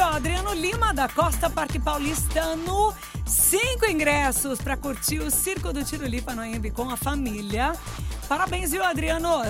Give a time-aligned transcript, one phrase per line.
[0.00, 2.94] ó, Adriano Lima, da Costa Parque Paulistano.
[3.26, 7.72] Cinco ingressos para curtir o Circo do Tirulipa no Embi com a família.
[8.28, 9.42] Parabéns, viu, Adriano?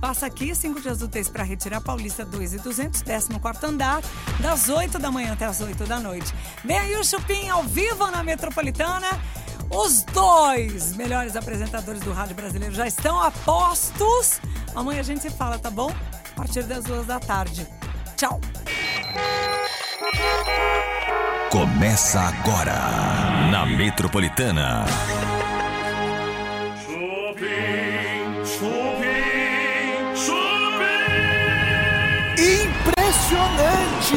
[0.00, 4.00] Passa aqui cinco dias úteis para retirar Paulista 2 e 200, 14 andar,
[4.40, 6.32] das 8 da manhã até as 8 da noite.
[6.64, 9.08] Vem aí o Chupim ao vivo na Metropolitana.
[9.70, 14.40] Os dois melhores apresentadores do rádio brasileiro já estão a postos.
[14.74, 15.92] Amanhã a gente se fala, tá bom?
[16.32, 17.66] A partir das duas da tarde.
[18.16, 18.40] Tchau.
[21.50, 22.74] Começa agora
[23.50, 24.84] na Metropolitana.
[26.84, 31.08] Chupim, chupim, chupim.
[32.64, 34.16] Impressionante!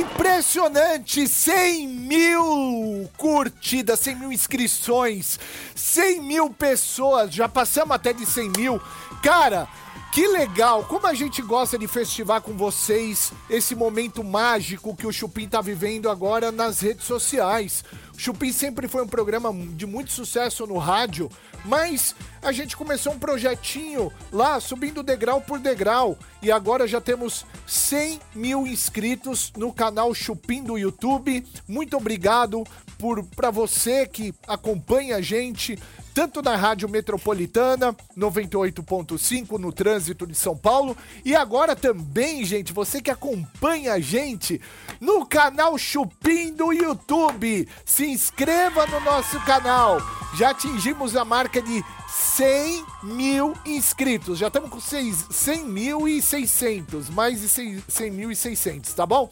[0.00, 1.28] Impressionante!
[1.28, 5.38] 100 mil curtidas, 100 mil inscrições,
[5.74, 8.80] 100 mil pessoas, já passamos até de 100 mil.
[9.22, 9.68] Cara,
[10.12, 10.84] que legal!
[10.84, 15.62] Como a gente gosta de festivar com vocês esse momento mágico que o Chupim tá
[15.62, 17.82] vivendo agora nas redes sociais.
[18.14, 21.30] O Chupim sempre foi um programa de muito sucesso no rádio,
[21.64, 27.46] mas a gente começou um projetinho lá, subindo degrau por degrau, e agora já temos
[27.66, 31.42] 100 mil inscritos no canal Chupim do YouTube.
[31.66, 32.64] Muito obrigado
[32.98, 35.78] por para você que acompanha a gente
[36.14, 43.00] tanto na Rádio Metropolitana 98.5 no trânsito de São Paulo e agora também, gente, você
[43.00, 44.60] que acompanha a gente
[45.00, 47.68] no canal Chupim do YouTube.
[47.84, 49.98] Se inscreva no nosso canal.
[50.34, 54.38] Já atingimos a marca de 100 mil inscritos.
[54.38, 59.06] Já estamos com 6, 100 mil e 600, mais de 100 mil e 600, tá
[59.06, 59.30] bom?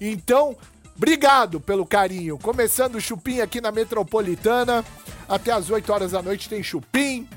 [0.00, 0.56] Então,
[0.96, 2.38] Obrigado pelo carinho.
[2.38, 4.84] Começando o Chupim aqui na Metropolitana.
[5.28, 7.28] Até às 8 horas da noite tem Chupim.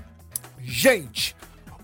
[0.59, 1.35] Gente,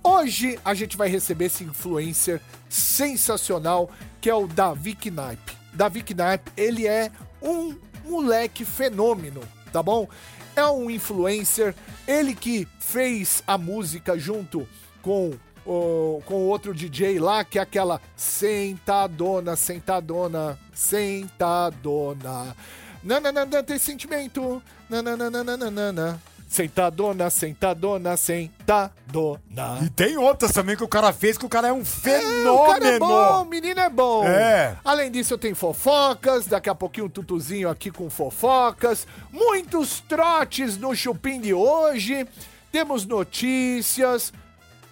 [0.03, 3.89] hoje a gente vai receber esse influencer sensacional
[4.21, 5.57] que é o Davi Knaip.
[5.73, 7.75] Davi Knaip, ele é um
[8.05, 9.41] moleque fenômeno,
[9.71, 10.07] tá bom?
[10.55, 11.75] É um influencer,
[12.07, 14.67] ele que fez a música junto
[15.01, 15.31] com
[15.71, 22.55] o, com outro DJ lá, que é aquela sentadona, sentadona, sentadona.
[23.03, 24.61] Nananana, tem sentimento.
[24.89, 26.19] Nananana.
[26.49, 29.39] Sentadona, sentadona, sentadona.
[29.85, 32.53] E tem outras também que o cara fez, que o cara é um É, fenômeno.
[32.55, 34.25] o cara é bom, o menino é bom.
[34.25, 34.75] É.
[34.83, 40.75] Além disso, eu tenho fofocas, daqui a pouquinho um tutuzinho aqui com fofocas, muitos trotes
[40.75, 42.27] no chupim de hoje,
[42.71, 44.33] temos notícias.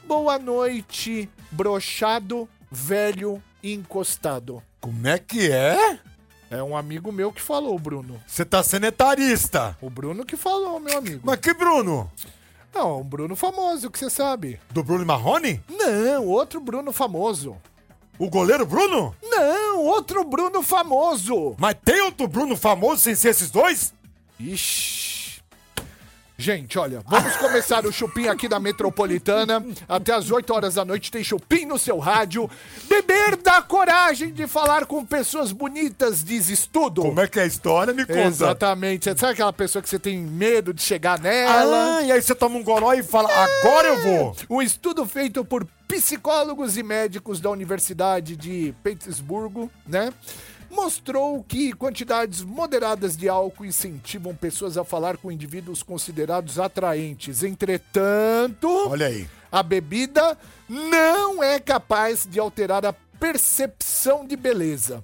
[0.07, 4.63] Boa noite, brochado, velho, encostado.
[4.79, 6.00] Como é que é?
[6.50, 8.18] É um amigo meu que falou, Bruno.
[8.25, 9.78] Você tá sendo etarista.
[9.81, 11.19] O Bruno que falou, meu amigo.
[11.25, 12.09] Mas que Bruno?
[12.73, 14.57] Não, um Bruno famoso, que você sabe.
[14.69, 15.62] Do Bruno Marrone?
[15.69, 17.57] Não, outro Bruno famoso.
[18.18, 19.13] O goleiro Bruno?
[19.22, 21.53] Não, outro Bruno famoso.
[21.59, 23.94] Mas tem outro Bruno famoso sem ser esses dois?
[24.39, 25.16] Ixi.
[26.39, 29.65] Gente, olha, vamos começar o Chupim aqui da Metropolitana.
[29.89, 32.47] Até às 8 horas da noite tem Chupim no seu rádio.
[32.87, 37.01] Beber dá coragem de falar com pessoas bonitas, diz estudo.
[37.01, 37.91] Como é que é a história?
[37.91, 38.19] Me conta.
[38.19, 39.05] Exatamente.
[39.05, 41.97] Você sabe aquela pessoa que você tem medo de chegar nela?
[41.97, 44.35] Ah, e aí você toma um goró e fala, agora eu vou.
[44.47, 50.13] Um estudo feito por psicólogos e médicos da Universidade de Petersburgo, né?
[50.69, 57.44] Mostrou que quantidades moderadas de álcool incentivam pessoas a falar com indivíduos considerados atraentes.
[57.44, 59.27] Entretanto, Olha aí.
[59.51, 65.03] a bebida não é capaz de alterar a percepção de beleza.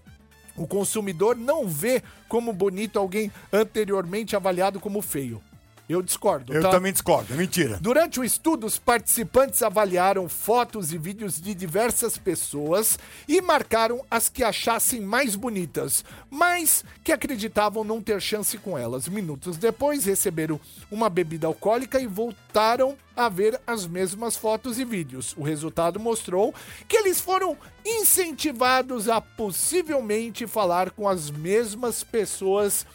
[0.56, 5.41] O consumidor não vê como bonito alguém anteriormente avaliado como feio.
[5.88, 6.69] Eu discordo, Eu tá?
[6.69, 7.77] também discordo, é mentira.
[7.81, 14.29] Durante o estudo, os participantes avaliaram fotos e vídeos de diversas pessoas e marcaram as
[14.29, 19.09] que achassem mais bonitas, mas que acreditavam não ter chance com elas.
[19.09, 20.59] Minutos depois, receberam
[20.90, 25.35] uma bebida alcoólica e voltaram a ver as mesmas fotos e vídeos.
[25.37, 26.53] O resultado mostrou
[26.87, 32.85] que eles foram incentivados a possivelmente falar com as mesmas pessoas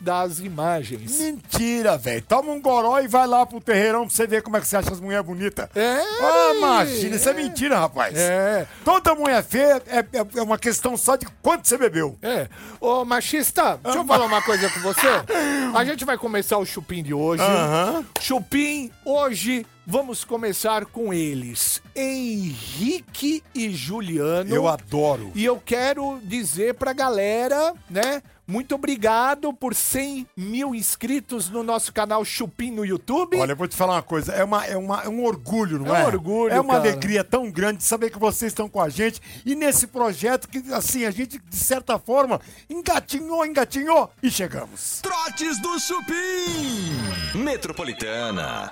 [0.00, 1.18] das imagens.
[1.20, 2.22] Mentira, velho.
[2.22, 4.76] Toma um goró e vai lá pro terreirão pra você ver como é que você
[4.76, 5.68] acha as mulheres bonitas.
[5.74, 8.14] É, Ah, imagina, isso é mentira, rapaz.
[8.16, 8.66] É.
[8.84, 12.16] Toda mulher feia é, é- é uma questão só de quanto você bebeu.
[12.22, 12.48] É.
[12.80, 15.06] Ô, machista, deixa eu falar uma coisa com você.
[15.74, 17.42] A gente vai começar o chupim de hoje.
[17.42, 18.04] Aham.
[18.20, 24.54] Chupim hoje Vamos começar com eles, Henrique e Juliano.
[24.54, 25.32] Eu adoro.
[25.34, 28.22] E eu quero dizer pra galera, né?
[28.46, 33.38] Muito obrigado por 100 mil inscritos no nosso canal Chupim no YouTube.
[33.38, 35.96] Olha, eu vou te falar uma coisa, é, uma, é, uma, é um orgulho, não
[35.96, 36.04] É é?
[36.04, 36.88] um orgulho, É uma cara.
[36.90, 41.06] alegria tão grande saber que vocês estão com a gente e nesse projeto que, assim,
[41.06, 42.38] a gente, de certa forma,
[42.68, 45.00] engatinhou, engatinhou e chegamos.
[45.00, 47.38] Trotes do Chupim.
[47.42, 48.70] Metropolitana.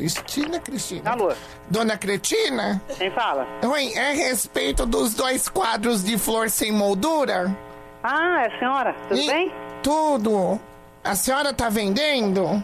[0.00, 1.10] Cristina, Cristina.
[1.10, 1.30] Alô,
[1.68, 2.80] Dona Cretina?
[2.96, 3.46] quem fala?
[3.62, 7.54] Oi, é a respeito dos dois quadros de flor sem moldura?
[8.02, 9.52] Ah, é a senhora, tudo E- bem?
[9.82, 10.58] Tudo.
[11.04, 12.62] A senhora tá vendendo?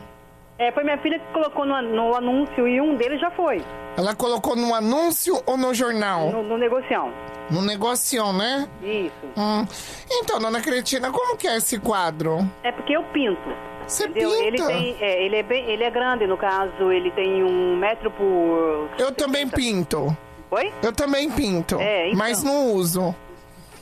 [0.59, 3.63] É, foi minha filha que colocou no, no anúncio e um deles já foi,
[3.99, 6.31] Ela colocou no anúncio ou no jornal?
[6.31, 7.13] no, no negocião.
[7.51, 8.67] No negocião, né?
[8.83, 9.13] Isso.
[9.37, 9.67] Hum.
[10.11, 12.39] Então, dona Cretina, como que é esse quadro?
[12.65, 13.49] É porque eu pinto.
[13.87, 14.33] Você Entendeu?
[14.43, 14.67] Ele pinta?
[14.67, 18.89] tem, é, ele é bem, ele é grande, no caso, ele tem um metro por.
[18.99, 20.17] Eu também pinto.
[20.51, 20.73] Oi?
[20.83, 21.79] Eu também pinto.
[21.81, 22.19] É, então.
[22.19, 23.15] Mas não uso.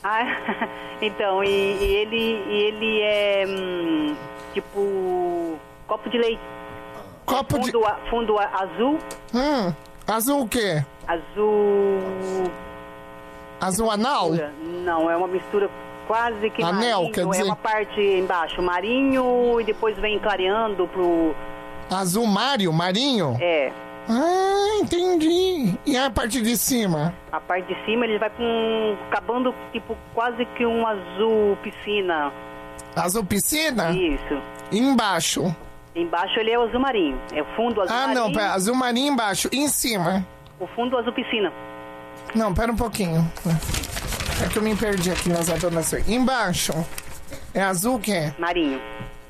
[0.03, 0.67] Ah,
[1.01, 4.15] então, e, e ele, e ele é hum,
[4.53, 5.57] tipo
[5.87, 6.41] copo de leite.
[7.25, 7.71] Copo de.
[7.71, 8.99] Fundo, a- fundo a- azul,
[9.33, 9.73] Hum.
[10.07, 10.83] Azul o quê?
[11.07, 11.99] azul.
[13.59, 14.29] Azul anal?
[14.83, 15.69] Não, é uma mistura
[16.07, 17.11] quase que Anel, marinho.
[17.13, 17.41] quer dizer?
[17.41, 21.35] É uma parte embaixo marinho e depois vem clareando pro.
[21.89, 22.71] Azul Mário?
[22.73, 23.37] Marinho?
[23.39, 23.71] É.
[24.09, 25.73] Ah, entendi.
[25.85, 27.13] E a parte de cima?
[27.31, 28.95] A parte de cima ele vai com.
[29.09, 32.31] acabando tipo quase que um azul piscina.
[32.95, 33.91] Azul piscina?
[33.91, 34.39] Isso.
[34.71, 35.55] E embaixo?
[35.95, 37.19] Embaixo ele é o azul marinho.
[37.33, 38.19] É o fundo azul Ah, marinho.
[38.25, 39.49] não, pera, azul marinho embaixo.
[39.51, 40.25] E em cima?
[40.59, 41.51] O fundo azul piscina.
[42.33, 43.29] Não, pera um pouquinho.
[44.43, 46.07] É que eu me perdi aqui nas adonações.
[46.07, 46.73] Embaixo?
[47.53, 48.33] É azul o quê?
[48.37, 48.79] Marinho.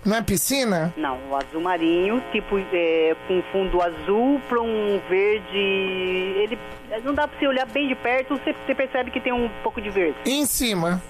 [0.03, 0.93] Não é piscina?
[0.95, 5.57] Não, o azul marinho, tipo, é, com fundo azul para um verde.
[5.57, 6.59] Ele.
[7.03, 9.81] Não dá pra você olhar bem de perto, você, você percebe que tem um pouco
[9.81, 10.15] de verde.
[10.25, 11.01] E em cima?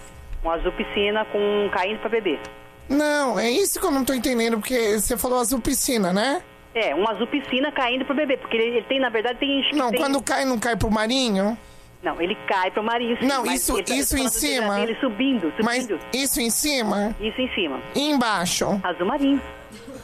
[0.44, 2.40] Um azul piscina com caindo pra beber.
[2.88, 6.42] Não, é isso que eu não tô entendendo, porque você falou azul piscina, né?
[6.74, 9.66] É, um azul piscina caindo pro bebê, porque ele, ele tem, na verdade, tem...
[9.74, 11.58] Não, tem- quando cai, não cai pro marinho?
[12.06, 14.80] Não, ele cai pro marinho, Não, mas isso- ele tá- isso em cima.
[14.80, 16.00] Ele subindo, Mas subindo.
[16.14, 17.16] isso em cima?
[17.20, 17.82] Isso em cima.
[17.96, 18.80] E embaixo?
[18.84, 19.42] Azul marinho.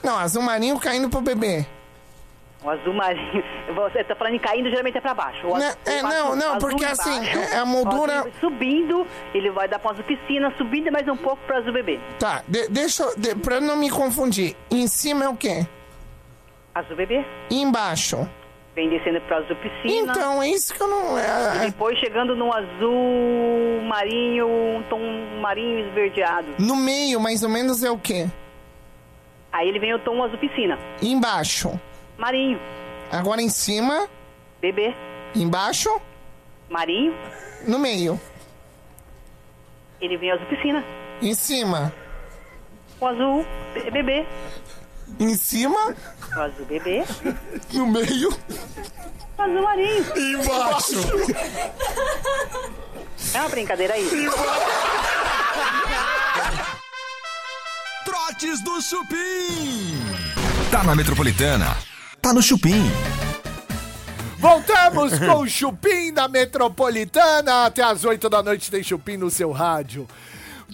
[0.03, 1.63] Não, azul marinho caindo pro bebê.
[2.63, 3.43] O azul marinho...
[3.75, 5.45] Você tá falando em caindo, geralmente é pra baixo.
[5.47, 9.51] O é, não, azul- não, azul porque embaixo, assim, é- a moldura- azul Subindo, ele
[9.51, 11.99] vai dar pro azul piscina, subindo mais um pouco pro azul bebê.
[12.19, 13.15] Tá, de- deixa eu.
[13.15, 14.55] De, pra não me confundir.
[14.71, 15.67] Em cima é o quê?
[16.73, 17.23] Azul bebê.
[17.51, 18.27] E embaixo?
[18.81, 20.11] Vem descendo pro azul piscina.
[20.11, 21.15] Então, é isso que eu não.
[21.15, 24.99] E É, depois chegando no azul marinho, um tom
[25.39, 26.47] marinho esverdeado.
[26.57, 28.25] no meio, mais ou menos, é o quê?
[29.51, 30.79] Aí ele vem o tom azul piscina.
[30.99, 31.79] E embaixo?
[32.17, 32.59] Marinho,
[33.11, 34.07] Agora em cima,
[34.59, 34.95] bebê.
[35.35, 36.01] embaixo,
[36.67, 37.13] Marinho,
[37.67, 38.19] no meio.
[40.01, 40.83] ele vem azul piscina.
[41.21, 41.93] Em cima,
[42.99, 43.45] O azul
[43.75, 44.25] be- bebê.
[45.19, 45.95] Em cima,
[46.35, 47.03] O azul bebê.
[47.73, 48.29] no meio,
[49.37, 50.05] O azul marinho.
[50.17, 50.95] e embaixo.
[53.33, 54.07] É uma brincadeira aí.
[58.05, 59.99] Trotes do Chupim.
[60.71, 61.77] Tá na Metropolitana.
[62.21, 62.89] Tá no Chupim.
[64.37, 67.65] Voltamos com o Chupim da Metropolitana.
[67.65, 70.07] Até às 8 da noite tem Chupim no seu rádio.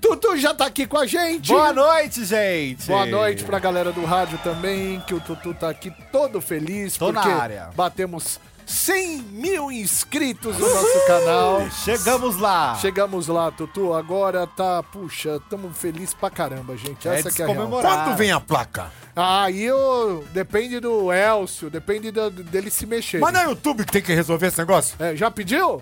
[0.02, 1.48] Tutu já tá aqui com a gente.
[1.52, 2.86] Boa noite, gente!
[2.88, 6.98] Boa noite pra galera do rádio também, que o Tutu tá aqui todo feliz.
[6.98, 7.70] Tô na porque área.
[7.76, 11.68] batemos 100 mil inscritos no nosso canal.
[11.84, 12.76] Chegamos lá!
[12.76, 13.94] Chegamos lá, Tutu.
[13.94, 17.08] Agora tá, puxa, tamo feliz pra caramba, gente.
[17.08, 17.58] É Essa de que é a real.
[17.60, 18.06] comemorar.
[18.06, 18.92] Quando vem a placa?
[19.16, 23.20] Ah, aí eu, depende do Elcio, depende da- dele se mexer.
[23.20, 24.96] Mas não é o YouTube que tem que resolver esse negócio?
[25.00, 25.82] É, já pediu?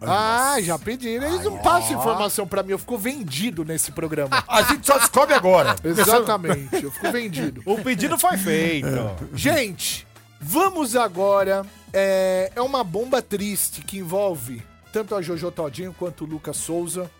[0.00, 1.26] Ah, já pediram.
[1.26, 4.42] Eles não passam informação pra mim, eu fico vendido nesse programa.
[4.48, 5.76] A gente só descobre agora.
[5.84, 7.62] Exatamente, eu fico vendido.
[7.66, 8.88] O pedido foi feito.
[9.34, 10.06] Gente,
[10.40, 11.64] vamos agora.
[11.92, 17.10] É, é uma bomba triste que envolve tanto a Jojo Todinho quanto o Lucas Souza.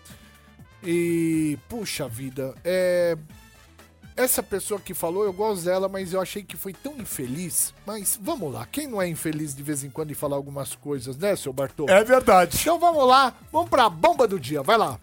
[0.83, 3.15] E, puxa vida, é.
[4.21, 7.73] Essa pessoa que falou, eu gosto dela, mas eu achei que foi tão infeliz.
[7.87, 11.17] Mas vamos lá, quem não é infeliz de vez em quando em falar algumas coisas,
[11.17, 11.87] né, seu Bartô?
[11.89, 12.55] É verdade.
[12.61, 14.99] Então vamos lá, vamos pra bomba do dia, vai lá.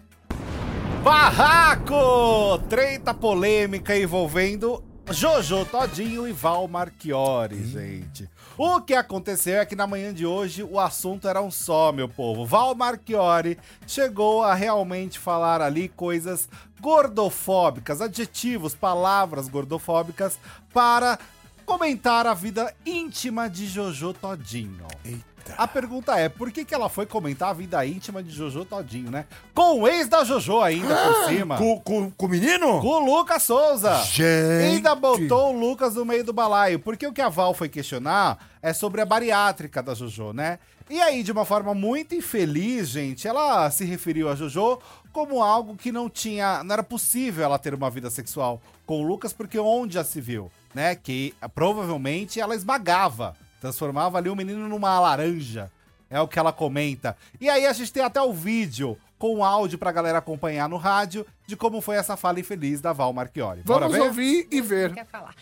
[1.03, 2.59] Barraco!
[2.69, 8.29] Treta polêmica envolvendo Jojo Todinho e Val Marchiori, gente.
[8.61, 12.09] O que aconteceu é que na manhã de hoje o assunto era um só, meu
[12.09, 12.45] povo.
[12.45, 16.49] Val Marchiori chegou a realmente falar ali coisas
[16.81, 20.37] gordofóbicas, adjetivos, palavras gordofóbicas
[20.73, 21.17] para
[21.65, 24.87] comentar a vida íntima de Jojo Todinho.
[25.05, 25.28] Eita.
[25.57, 29.11] A pergunta é, por que, que ela foi comentar a vida íntima de Jojo Todinho,
[29.11, 29.25] né?
[29.53, 31.57] Com o ex da Jojo ainda por cima.
[31.57, 32.81] Com, com, com o menino?
[32.81, 33.95] Com o Lucas Souza.
[34.03, 34.65] Gente.
[34.65, 36.79] Ainda botou o Lucas no meio do balaio.
[36.79, 40.59] Porque o que a Val foi questionar é sobre a bariátrica da Jojo, né?
[40.89, 44.79] E aí, de uma forma muito infeliz, gente, ela se referiu a Jojo
[45.11, 46.63] como algo que não tinha.
[46.63, 50.19] Não era possível ela ter uma vida sexual com o Lucas, porque onde já se
[50.19, 50.95] viu, né?
[50.95, 55.71] Que ah, provavelmente ela esmagava, transformava ali o menino numa laranja.
[56.09, 57.15] É o que ela comenta.
[57.39, 61.25] E aí a gente tem até o vídeo com áudio pra galera acompanhar no rádio
[61.45, 63.61] de como foi essa fala infeliz da Val Marchiori.
[63.63, 64.03] Bora Vamos ver?
[64.05, 64.93] ouvir e ver.
[64.93, 65.35] quer falar.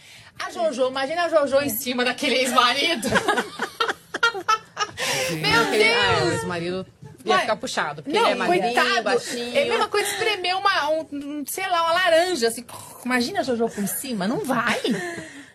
[0.43, 3.07] A Jojo, imagina a Jojo em cima daquele ex-marido.
[5.41, 6.33] Meu Aquele- Ah, o Deus!
[6.33, 6.85] ex-marido
[7.23, 7.41] ia Vai.
[7.41, 8.03] ficar puxado.
[8.03, 9.03] Porque Não, ele é magrinho, coitado.
[9.03, 9.55] baixinho.
[9.57, 12.65] É a mesma coisa espremer uma, um, um, sei lá, uma laranja, assim.
[13.05, 14.27] Imagina a Jojo por cima.
[14.27, 14.81] Não vai.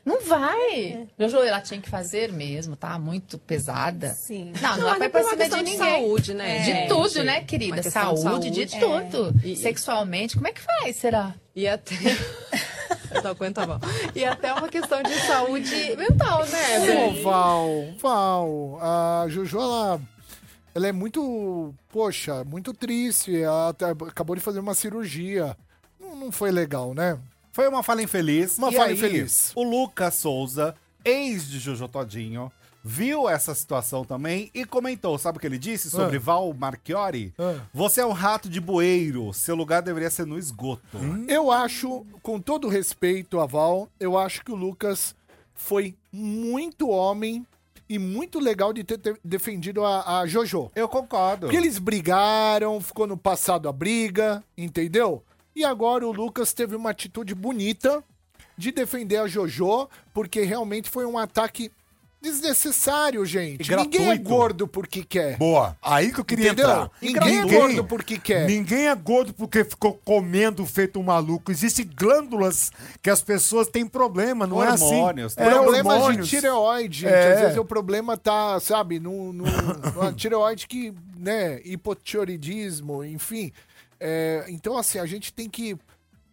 [0.04, 1.06] Não vai.
[1.18, 2.98] Jojo, ela tinha que fazer mesmo, tá?
[2.98, 4.08] Muito pesada.
[4.14, 4.52] Sim.
[4.60, 5.92] Não, não, Não, mas pra é pra cima questão de de ninguém.
[6.02, 6.88] saúde, né, De gente?
[6.88, 7.82] tudo, né, querida?
[7.82, 9.10] questão de Saúde, de saúde.
[9.10, 9.40] tudo.
[9.46, 11.34] E- Sexualmente, como é que faz, será?
[11.54, 11.94] E até.
[13.14, 13.90] Eu aguentando a mão.
[14.14, 17.22] E até uma questão de saúde mental, né, Ô?
[17.22, 17.68] Val,
[17.98, 20.00] Val, a Jojo, ela,
[20.74, 23.38] ela é muito, poxa, muito triste.
[23.40, 25.56] Ela tá- acabou de fazer uma cirurgia.
[26.00, 27.18] Não, não foi legal, né?
[27.52, 28.56] Foi uma fala infeliz.
[28.58, 29.52] Uma E fala aí, infeliz.
[29.54, 32.50] O Lucas Souza, ex de Jojo Todinho,
[32.82, 35.16] viu essa situação também e comentou.
[35.18, 36.20] Sabe o que ele disse sobre Ah.
[36.20, 37.32] Val Marchiori?
[37.38, 37.60] Ah.
[37.72, 40.98] Você é um rato de bueiro, seu lugar deveria ser no esgoto.
[41.28, 45.14] Eu acho, com todo respeito a Val, eu acho que o Lucas
[45.54, 47.46] foi muito homem
[47.88, 50.70] e muito legal de ter, ter defendido a, a Jojo.
[50.74, 51.46] Eu concordo.
[51.46, 55.22] Porque eles brigaram, ficou no passado a briga, entendeu?
[55.54, 58.02] E agora o Lucas teve uma atitude bonita
[58.56, 61.70] de defender a Jojo, porque realmente foi um ataque
[62.22, 63.74] desnecessário, gente.
[63.74, 65.36] Ninguém é gordo porque quer.
[65.36, 65.76] Boa.
[65.82, 66.70] Aí que eu queria Entendeu?
[66.70, 66.90] entrar.
[67.02, 68.46] Ninguém é gordo porque quer.
[68.46, 71.50] Ninguém é gordo porque ficou comendo feito um maluco.
[71.50, 72.70] Existem glândulas
[73.02, 75.50] que as pessoas têm problema, não Hormônios, é assim.
[75.50, 76.28] Problemas hormônios.
[76.28, 77.12] de tireoide, gente.
[77.12, 77.32] É.
[77.34, 83.52] Às vezes o problema tá, sabe, no, no, numa tireoide que, né, hipotireoidismo, enfim.
[84.04, 85.78] É, então, assim, a gente tem que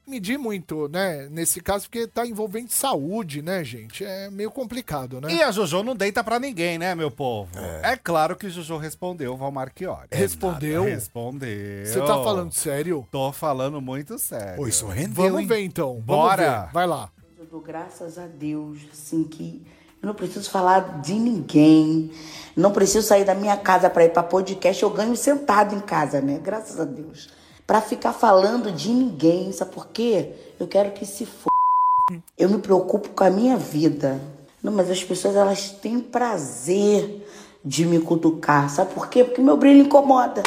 [0.07, 4.03] medir muito, né, nesse caso, porque tá envolvendo saúde, né, gente?
[4.03, 5.31] É meio complicado, né?
[5.31, 7.51] E a Jojo não deita pra ninguém, né, meu povo?
[7.83, 10.07] É, claro que Jojo respondeu, Val Marchiori.
[10.11, 10.83] Respondeu?
[10.85, 11.85] Respondeu.
[11.85, 13.07] Você tá falando sério?
[13.11, 14.55] Tô falando muito sério.
[14.55, 15.47] Pô, isso rendeu, Vamos hein?
[15.47, 16.01] ver então.
[16.01, 16.63] Bora.
[16.63, 16.73] Ver.
[16.73, 17.11] Vai lá.
[17.37, 19.63] Eu dou graças a Deus, assim, que
[20.01, 22.11] eu não preciso falar de ninguém.
[22.55, 24.81] Não preciso sair da minha casa para ir para podcast.
[24.81, 26.39] Eu ganho sentado em casa, né?
[26.41, 27.29] Graças a Deus.
[27.69, 30.31] Para ficar falando de ninguém, sabe por quê?
[30.59, 31.45] Eu quero que se f...
[32.35, 34.19] Eu me preocupo com a minha vida.
[34.63, 37.29] Não, mas as pessoas, elas têm prazer
[37.63, 38.71] de me cutucar.
[38.71, 39.23] Sabe por quê?
[39.23, 40.41] Porque meu brilho incomoda.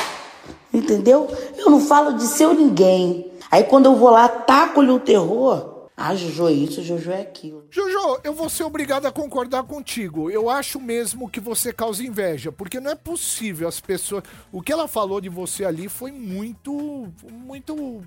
[0.75, 1.29] Entendeu?
[1.57, 3.31] Eu não falo de seu ninguém.
[3.53, 5.72] Aí quando eu vou lá, taco-lhe o terror.
[6.05, 7.65] Ah, Jojo é isso, Jojo é aquilo.
[7.71, 10.29] Jojo, eu vou ser obrigado a concordar contigo.
[10.29, 14.25] Eu acho mesmo que você causa inveja, porque não é possível as pessoas.
[14.51, 18.03] O que ela falou de você ali foi muito, muito,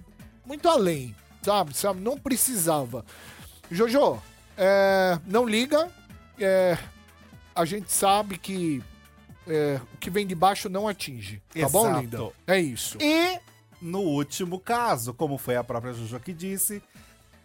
[0.45, 1.73] muito além, sabe?
[1.73, 2.01] sabe?
[2.01, 3.05] Não precisava.
[3.71, 4.21] Jojo,
[4.57, 5.89] é, não liga.
[6.37, 6.77] é,
[7.55, 8.83] a gente sabe que
[9.47, 11.41] é, o que vem de baixo não atinge.
[11.57, 12.01] Tá bom, Exato.
[12.01, 12.31] linda?
[12.45, 12.97] É isso.
[12.99, 13.39] E
[13.81, 16.83] no último caso, como foi a própria Jojo que disse,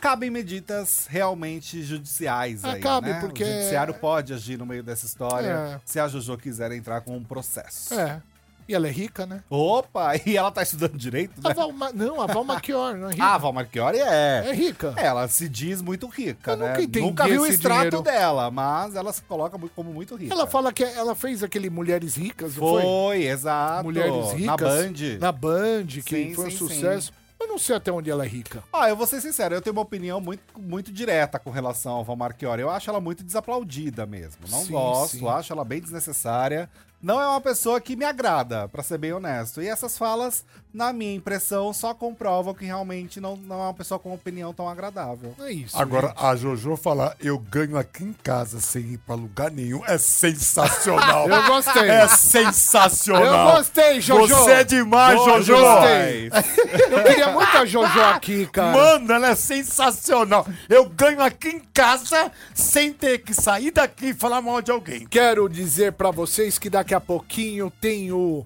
[0.01, 3.21] cabem medidas realmente judiciais Ah, aí, cabe, né?
[3.21, 5.81] porque- O judiciário pode agir no meio dessa história É.
[5.85, 7.95] se a Jojo quiser entrar com um processo.
[7.95, 8.21] É.
[8.69, 9.43] E ela é rica, né?
[9.51, 11.55] Opa, e ela tá estudando direito, A né?
[11.55, 13.25] Val, Ma- não, a Val Machior não é rica.
[13.25, 14.45] Ah, a Val Marchiori é.
[14.47, 14.95] É rica.
[14.97, 16.69] Ela se diz muito rica, Eu né?
[16.69, 18.03] nunca entendi Nunca viu o extrato dinheiro.
[18.03, 20.33] dela, mas ela se coloca como muito rica.
[20.33, 23.23] Ela fala que ela fez aquele Mulheres Ricas, Foi, foi?
[23.25, 23.83] exato.
[23.83, 24.47] Mulheres Ricas.
[24.47, 25.19] Na Band.
[25.21, 27.13] Na Band, que Sim, foi um sim, sucesso.
[27.41, 28.63] Eu não sei até onde ela é rica.
[28.71, 32.05] Ah, eu vou ser sincero, eu tenho uma opinião muito, muito direta com relação ao
[32.05, 32.61] Val Marchiori.
[32.61, 34.43] Eu acho ela muito desaplaudida mesmo.
[34.49, 35.27] Não Sim, gosto, sim.
[35.29, 36.69] acho ela bem desnecessária.
[37.03, 39.63] Não é uma pessoa que me agrada, pra ser bem honesto.
[39.63, 43.99] E essas falas, na minha impressão, só comprovam que realmente não, não é uma pessoa
[43.99, 45.35] com opinião tão agradável.
[45.41, 45.79] É isso.
[45.79, 46.25] Agora, gente.
[46.25, 51.27] a Jojo falar, eu ganho aqui em casa sem ir pra lugar nenhum, é sensacional.
[51.31, 51.89] Eu gostei.
[51.89, 53.49] É sensacional.
[53.51, 54.35] Eu gostei, Jojo.
[54.35, 55.63] Você é demais, Boa, Jojo.
[55.63, 56.31] gostei.
[56.91, 58.77] Eu queria muito a Jojo aqui, cara.
[58.77, 60.47] Mano, ela é sensacional.
[60.69, 65.07] Eu ganho aqui em casa sem ter que sair daqui e falar mal de alguém.
[65.07, 68.45] Quero dizer pra vocês que daqui a pouquinho tem o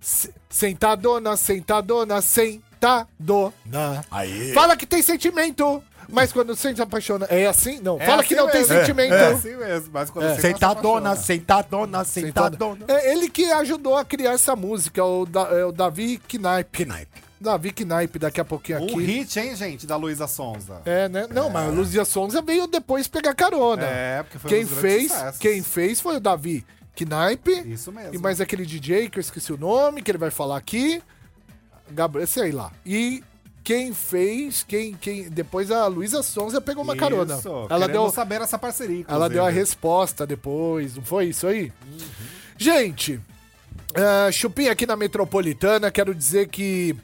[0.00, 4.04] Se- Sentadona, sentadona, sentadona.
[4.10, 4.52] Aí.
[4.52, 5.82] Fala que tem sentimento.
[6.06, 7.80] Mas quando você se apaixona, é assim?
[7.80, 8.76] Não, É fala assim que não tem mesmo.
[8.76, 9.14] sentimento.
[9.14, 12.84] É, assim mesmo, mas quando você Sentadona, se apaixona- sentadona, sentadona.
[12.88, 16.84] É ele que ajudou a criar essa música, o, Da- é o Davi Knipe.
[16.84, 17.24] Knipe.
[17.40, 19.00] Davi Knipe, daqui a pouquinho Um aqui.
[19.02, 20.82] hit, hein, gente, da Luísa Sonza.
[20.84, 21.26] É, né?
[21.30, 23.82] Não, mas a Luzia Sonza veio depois pegar carona.
[23.84, 26.64] É, porque foi um quem grandes fez, quem fez foi o Davi
[26.96, 27.72] Knipe.
[27.72, 28.14] Isso mesmo.
[28.14, 31.02] E mais aquele DJ que eu esqueci o nome, que ele vai falar aqui.
[31.90, 32.72] Gabriel, sei lá.
[32.84, 33.22] E
[33.62, 35.28] quem fez, quem, quem.
[35.28, 37.36] Depois a Luísa Sonza pegou uma carona.
[37.36, 39.60] Isso, Ela queremos deu, saber essa parceria, ela deu a inclusive.
[39.60, 41.72] resposta depois, não foi isso aí?
[42.58, 43.20] Gente,
[43.94, 46.94] ah, Chupim aqui na Metropolitana, quero dizer que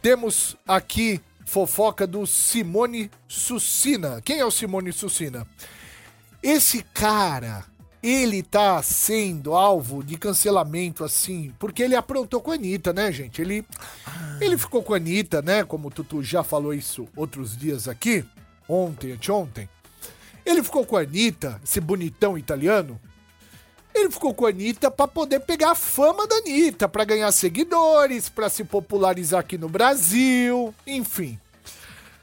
[0.00, 4.20] temos aqui fofoca do Simone Sucina.
[4.24, 5.46] Quem é o Simone Sucina?
[6.42, 7.64] Esse cara,
[8.08, 13.42] ele tá sendo alvo de cancelamento, assim, porque ele aprontou com a Anitta, né, gente?
[13.42, 13.66] Ele,
[14.40, 15.64] ele ficou com a Anitta, né?
[15.64, 18.24] Como o Tutu já falou isso outros dias aqui,
[18.68, 19.68] ontem, anteontem.
[20.44, 23.00] Ele ficou com a Anitta, esse bonitão italiano.
[23.92, 28.28] Ele ficou com a Anitta pra poder pegar a fama da Anitta, pra ganhar seguidores,
[28.28, 31.40] pra se popularizar aqui no Brasil, enfim.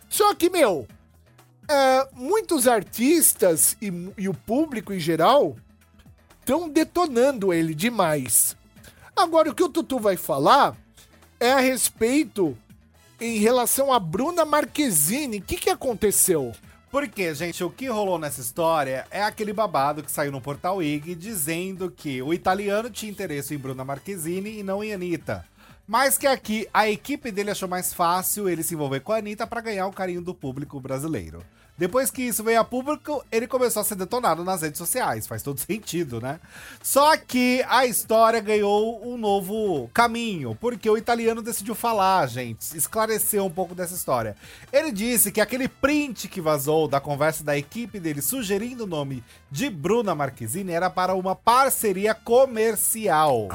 [0.07, 0.87] Só que, meu,
[1.67, 5.57] é, muitos artistas e, e o público em geral
[6.43, 8.55] estão detonando ele demais.
[9.15, 10.75] Agora, o que o Tutu vai falar
[11.39, 12.57] é a respeito
[13.19, 15.37] em relação a Bruna Marquezine.
[15.37, 16.51] O que, que aconteceu?
[16.91, 21.15] Porque, gente, o que rolou nessa história é aquele babado que saiu no portal IG
[21.15, 25.45] dizendo que o italiano tinha interesse em Bruna Marquezine e não em Anitta.
[25.87, 29.47] Mas que aqui a equipe dele achou mais fácil ele se envolver com a Anitta
[29.47, 31.43] pra ganhar o carinho do público brasileiro.
[31.75, 35.25] Depois que isso veio a público, ele começou a ser detonado nas redes sociais.
[35.25, 36.39] Faz todo sentido, né?
[36.81, 43.43] Só que a história ganhou um novo caminho, porque o italiano decidiu falar, gente, esclarecer
[43.43, 44.35] um pouco dessa história.
[44.71, 49.23] Ele disse que aquele print que vazou da conversa da equipe dele sugerindo o nome
[49.49, 53.47] de Bruna Marquezine era para uma parceria comercial.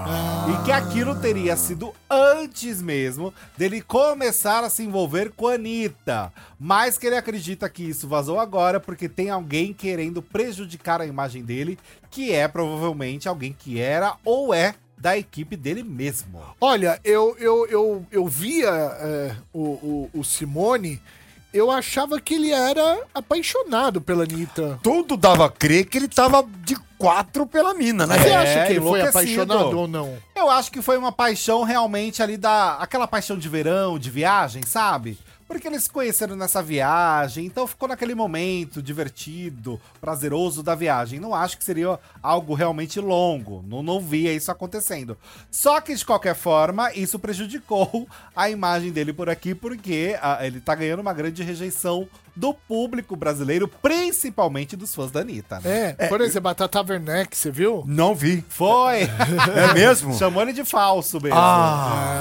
[0.48, 6.32] E que aquilo teria sido antes mesmo dele começar a se envolver com a Anitta.
[6.58, 11.44] Mas que ele acredita que isso vazou agora porque tem alguém querendo prejudicar a imagem
[11.44, 11.78] dele,
[12.10, 16.42] que é provavelmente alguém que era ou é da equipe dele mesmo.
[16.60, 21.00] Olha, eu, eu, eu, eu via é, o, o, o Simone,
[21.54, 24.78] eu achava que ele era apaixonado pela Anitta.
[24.82, 28.18] Tudo dava a crer que ele tava de quatro pela mina, né?
[28.18, 30.16] Você É, acha que ele foi apaixonado ou não?
[30.34, 32.74] Eu acho que foi uma paixão realmente ali da.
[32.74, 35.16] aquela paixão de verão, de viagem, sabe?
[35.48, 41.18] Porque eles se conheceram nessa viagem, então ficou naquele momento divertido, prazeroso da viagem.
[41.18, 43.64] Não acho que seria algo realmente longo.
[43.66, 45.16] Não, não via isso acontecendo.
[45.50, 48.06] Só que, de qualquer forma, isso prejudicou
[48.36, 52.06] a imagem dele por aqui, porque ah, ele tá ganhando uma grande rejeição
[52.36, 55.58] do público brasileiro, principalmente dos fãs da Anitta.
[55.58, 55.96] Né?
[55.98, 57.82] É, por exemplo, a Tata Werneck, você viu?
[57.84, 58.44] Não vi.
[58.48, 59.00] Foi!
[59.02, 60.14] É mesmo?
[60.16, 61.36] Chamou ele de falso mesmo.
[61.36, 62.14] Ah,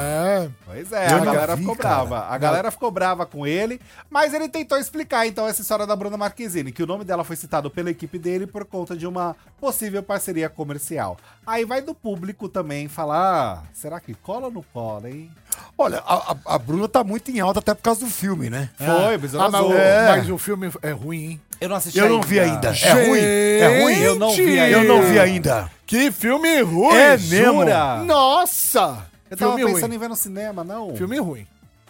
[0.43, 0.49] É.
[0.65, 2.05] Pois é, Eu a galera vi, ficou cara.
[2.05, 2.33] brava.
[2.33, 6.17] A galera ficou brava com ele, mas ele tentou explicar então essa história da Bruna
[6.17, 10.03] Marquezine, que o nome dela foi citado pela equipe dele por conta de uma possível
[10.03, 11.17] parceria comercial.
[11.45, 15.31] Aí vai do público também falar, ah, será que cola ou não cola, hein?
[15.77, 18.69] olha, a, a- a Bruna tá muito em alta até por causa do filme, né?
[18.77, 20.07] Foi, Besouro Ah, mas, o, É.
[20.17, 21.41] mas o filme é ruim, hein?
[21.59, 22.69] Eu não assisti Eu não vi ainda.
[22.69, 23.19] É ruim?
[23.19, 23.97] É ruim?
[23.99, 24.77] Eu não vi ainda.
[24.77, 25.71] Eu não vi ainda.
[25.87, 26.95] Que filme ruim!
[26.95, 27.61] É mesmo?
[27.61, 28.03] Jura?
[28.03, 29.05] Nossa!
[29.29, 29.95] Eu tava filme pensando ruim.
[29.95, 30.95] em ver no cinema, não.
[30.95, 31.47] Filme ruim.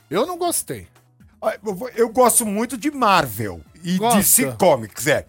[0.09, 0.87] Eu não gostei.
[1.95, 4.19] Eu gosto muito de Marvel e Gosta?
[4.19, 5.25] DC Comics, é.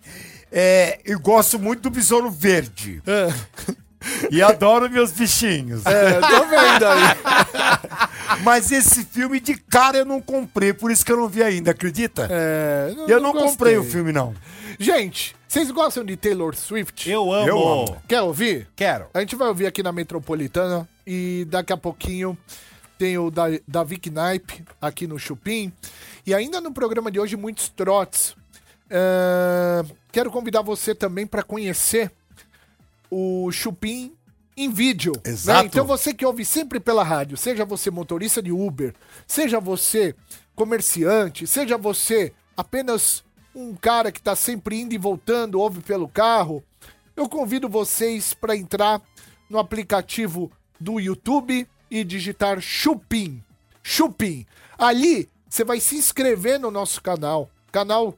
[0.51, 1.01] é.
[1.05, 3.03] Eu gosto muito do Besouro Verde.
[4.31, 5.85] E adoro meus bichinhos.
[5.85, 8.39] É, tô vendo aí.
[8.45, 11.73] Mas esse filme de cara eu não comprei, por isso que eu não vi ainda,
[11.73, 12.29] acredita?
[12.31, 13.51] É, eu não, gostei.
[13.51, 14.35] comprei o filme, não.
[14.79, 17.11] Gente, vocês gostam de Taylor Swift?
[17.11, 17.49] Eu amo.
[17.49, 17.97] Eu amo.
[18.07, 18.69] Quer ouvir?
[18.77, 19.07] Quero.
[19.13, 22.39] A gente vai ouvir aqui na Metropolitana e daqui a pouquinho
[22.99, 25.73] tem o da Davi Knipe aqui no Chupim.
[26.27, 28.37] E ainda no programa de hoje, muitos trotes.
[28.91, 32.11] É, Quero convidar você também para conhecer
[33.11, 34.13] o Chupim
[34.57, 35.13] em vídeo.
[35.25, 35.31] né?
[35.31, 35.67] Exato.
[35.67, 38.95] Então você que ouve sempre pela rádio, seja você motorista de Uber,
[39.27, 40.15] seja você
[40.57, 43.23] comerciante, seja você apenas
[43.55, 46.63] um cara que está sempre indo e voltando, ouve pelo carro,
[47.17, 49.01] eu convido vocês para entrar
[49.49, 53.43] no aplicativo do YouTube e digitar Chupim.
[53.83, 54.47] Chupim.
[54.79, 57.51] Ali você vai se inscrever no nosso canal.
[57.73, 58.17] Canal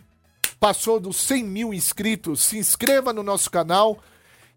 [0.59, 2.43] passou dos 100 mil inscritos.
[2.43, 3.99] Se inscreva no nosso canal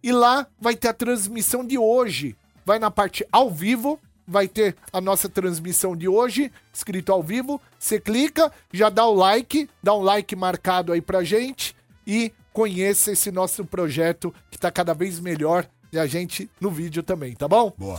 [0.02, 2.36] e lá vai ter a transmissão de hoje.
[2.65, 7.62] Vai na parte ao vivo vai ter a nossa transmissão de hoje, escrito ao vivo.
[7.78, 13.12] Você clica, já dá o like, dá um like marcado aí pra gente e conheça
[13.12, 17.47] esse nosso projeto que tá cada vez melhor e a gente no vídeo também, tá
[17.47, 17.73] bom?
[17.78, 17.97] Boa.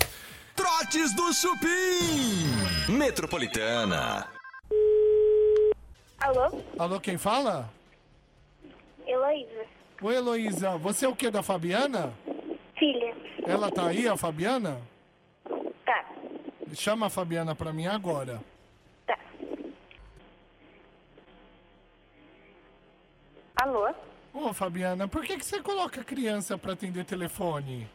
[0.55, 2.93] Trotes do Chupim.
[2.97, 4.29] Metropolitana.
[6.21, 6.62] Alô?
[6.79, 7.69] Alô, quem fala?
[9.07, 9.67] Heloísa.
[10.01, 10.77] Oi, Heloísa.
[10.79, 12.12] Você é o que da Fabiana?
[12.79, 13.14] Filha.
[13.47, 14.81] Ela tá aí, a Fabiana?
[15.85, 16.05] Tá.
[16.73, 18.40] Chama a Fabiana pra mim agora.
[19.07, 19.19] Tá.
[23.57, 23.93] Alô?
[24.33, 27.88] Ô, Fabiana, por que, que você coloca criança pra atender telefone?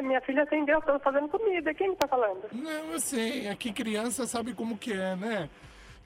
[0.00, 0.06] Quê?
[0.06, 1.74] Minha filha atendeu, eu tô fazendo comida.
[1.74, 2.48] Quem me tá falando?
[2.52, 3.46] Não, eu sei.
[3.46, 5.48] É que criança sabe como que é, né?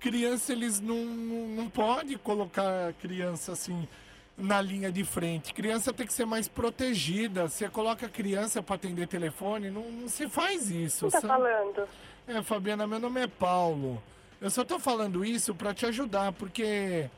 [0.01, 3.89] Criança, eles não, não, não pode colocar criança assim
[4.37, 5.55] na linha de frente.
[5.55, 7.49] Criança tem que ser mais protegida.
[7.49, 11.09] Você coloca a criança pra atender telefone, não, não se faz isso.
[11.09, 11.33] Quem tá sabe?
[11.33, 11.89] falando?
[12.27, 14.03] É, Fabiana, meu nome é Paulo.
[14.41, 17.09] Eu só tô falando isso pra te ajudar, porque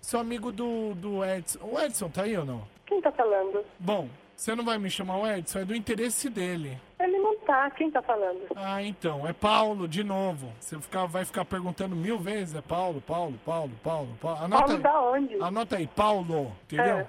[0.00, 1.58] sou amigo do, do Edson.
[1.62, 2.68] O Edson tá aí ou não?
[2.86, 3.64] Quem tá falando?
[3.80, 6.78] Bom, você não vai me chamar o Edson, é do interesse dele.
[7.00, 7.68] Ele não tá.
[7.72, 8.40] Quem tá falando?
[8.54, 10.52] Ah, então, é Paulo, de novo.
[10.60, 14.44] Você ficar, vai ficar perguntando mil vezes, é Paulo, Paulo, Paulo, Paulo, Paulo.
[14.44, 14.82] Anota Paulo aí.
[14.82, 15.42] da onde?
[15.42, 17.06] Anota aí, Paulo, entendeu?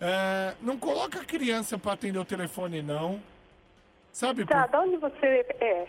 [0.00, 3.22] É, não coloca a criança pra atender o telefone, não.
[4.12, 4.70] Sabe Tá, por...
[4.70, 5.86] de onde você é?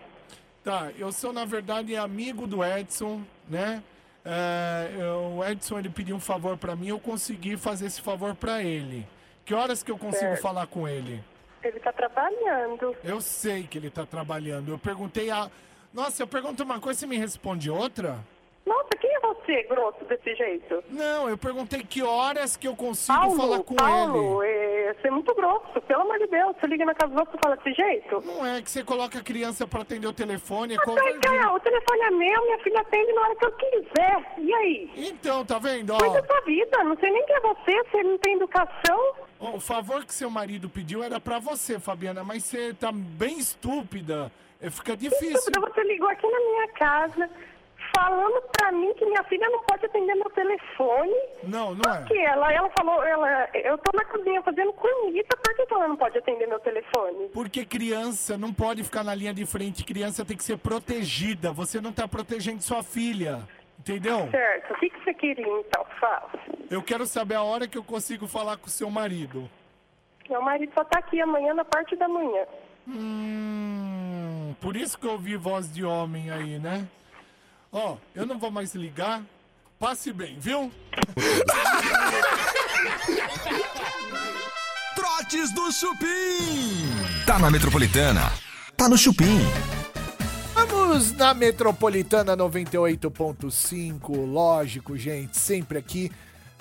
[0.64, 3.82] Tá, eu sou, na verdade, amigo do Edson, né?
[4.24, 8.34] É, eu- o Edson, ele pediu um favor pra mim, eu consegui fazer esse favor
[8.36, 9.08] pra ele.
[9.46, 11.24] Que horas que eu consigo falar com ele?
[11.64, 12.96] Ele tá trabalhando.
[13.04, 14.72] Eu sei que ele tá trabalhando.
[14.72, 15.50] Eu perguntei a...
[15.94, 18.18] Nossa, eu pergunto uma coisa e você me responde outra?
[18.66, 20.84] Nossa, quem é você, grosso, desse jeito?
[20.90, 24.88] Não, eu perguntei que horas que eu consigo Paulo, falar com Paulo, ele.
[24.90, 25.80] é, você é muito grosso.
[25.82, 28.24] Pelo amor de Deus, você liga na casa do outro e fala desse jeito?
[28.26, 31.20] Não é que você coloca a criança pra atender o telefone, é Mas, covardia.
[31.22, 34.34] cara, o telefone é meu, minha filha atende na hora que eu quiser.
[34.40, 34.92] E aí?
[34.98, 35.94] Então, tá vendo?
[35.94, 35.98] ó?
[35.98, 39.14] Da sua vida, não sei nem quem é você, você não tem educação.
[39.54, 44.32] O favor que seu marido pediu era pra você, Fabiana, mas você tá bem estúpida.
[44.62, 45.38] É, Fica difícil.
[45.38, 47.30] Estúpida, Você ligou aqui na minha casa
[47.96, 51.14] falando pra mim que minha filha não pode atender meu telefone.
[51.44, 52.04] Não, não Por é.
[52.04, 55.88] que ela, ela falou, ela, eu tô na cozinha fazendo comida, por que que ela
[55.88, 57.30] não pode atender meu telefone?
[57.34, 61.52] Porque criança não pode ficar na linha de frente, criança tem que ser protegida.
[61.52, 63.48] Você não tá protegendo sua filha.
[63.86, 64.28] Entendeu?
[64.32, 65.86] Certo, o que, que você queria então?
[66.00, 66.32] Fala.
[66.72, 69.48] Eu quero saber a hora que eu consigo falar com o seu marido.
[70.28, 72.46] Meu marido só tá aqui amanhã na parte da manhã.
[72.88, 76.88] Hum, por isso que eu ouvi voz de homem aí, né?
[77.72, 79.22] Ó, eu não vou mais ligar.
[79.78, 80.72] Passe bem, viu?
[84.96, 86.88] Trotes do Chupim.
[87.28, 88.32] Tá na Metropolitana.
[88.76, 89.42] Tá no Chupim.
[90.96, 96.10] Vamos na Metropolitana 98.5, lógico, gente, sempre aqui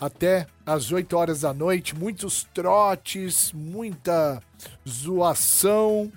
[0.01, 4.43] até às 8 horas da noite, muitos trotes, muita
[4.89, 6.11] zoação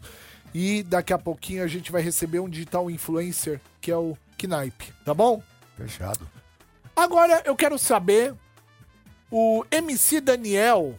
[0.51, 4.91] e daqui a pouquinho a gente vai receber um digital influencer que é o Knipe,
[5.05, 5.43] tá bom?
[5.77, 6.27] Fechado.
[6.95, 8.33] Agora eu quero saber
[9.29, 10.95] o MC Daniel,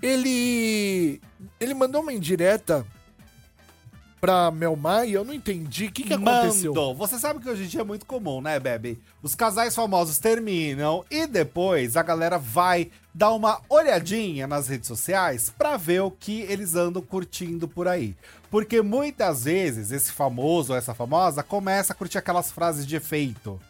[0.00, 1.20] ele
[1.60, 2.86] ele mandou uma indireta
[4.20, 6.72] pra Melmar e eu não entendi o que, que aconteceu.
[6.74, 6.94] Mandou.
[6.94, 9.00] Você sabe que hoje em dia é muito comum, né, Bebe?
[9.22, 15.52] Os casais famosos terminam e depois a galera vai dar uma olhadinha nas redes sociais
[15.56, 18.14] pra ver o que eles andam curtindo por aí.
[18.50, 23.60] Porque muitas vezes esse famoso ou essa famosa começa a curtir aquelas frases de efeito.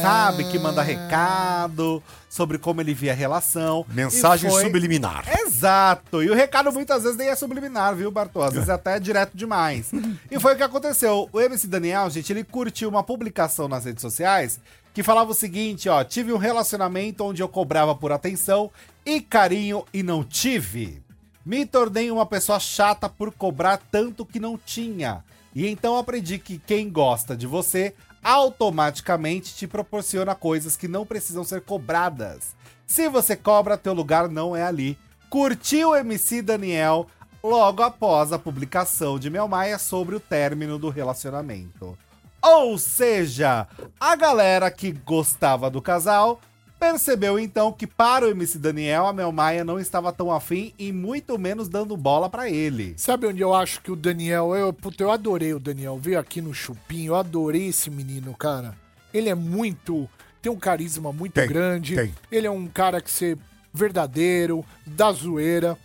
[0.00, 0.44] Sabe?
[0.50, 3.84] Que manda recado sobre como ele via a relação.
[3.90, 5.24] Mensagem foi- subliminar.
[5.40, 6.22] Exato.
[6.22, 8.42] E o recado muitas vezes nem é subliminar, viu, Bartô?
[8.42, 9.90] Às vezes é até direto demais.
[10.30, 11.28] e foi o que aconteceu.
[11.30, 14.58] O MC Daniel, gente, ele curtiu uma publicação nas redes sociais
[14.94, 16.02] que falava o seguinte, ó.
[16.04, 18.70] Tive um relacionamento onde eu cobrava por atenção
[19.04, 21.01] e carinho e não tive.
[21.44, 25.24] Me tornei uma pessoa chata por cobrar tanto que não tinha.
[25.54, 31.42] E então aprendi que quem gosta de você automaticamente te proporciona coisas que não precisam
[31.42, 32.54] ser cobradas.
[32.86, 34.96] Se você cobra, teu lugar não é ali.
[35.28, 37.06] Curtiu o MC Daniel
[37.42, 41.98] logo após a publicação de Mel Maia sobre o término do relacionamento.
[42.40, 43.66] Ou seja,
[43.98, 46.40] a galera que gostava do casal
[46.82, 50.90] percebeu então que para o MC Daniel a Mel Maia não estava tão afim e
[50.90, 52.94] muito menos dando bola pra ele.
[52.96, 54.52] Sabe onde eu acho que o Daniel.
[54.52, 55.96] Eu, puta, eu adorei o Daniel.
[55.96, 57.04] Veio aqui no Chupim.
[57.04, 58.74] Eu adorei esse menino, cara.
[59.14, 60.10] Ele é muito.
[60.40, 61.94] Tem um carisma muito Tem, grande.
[61.94, 62.12] tem.
[62.32, 63.38] Ele é um cara que ser
[63.72, 65.78] verdadeiro, da zoeira.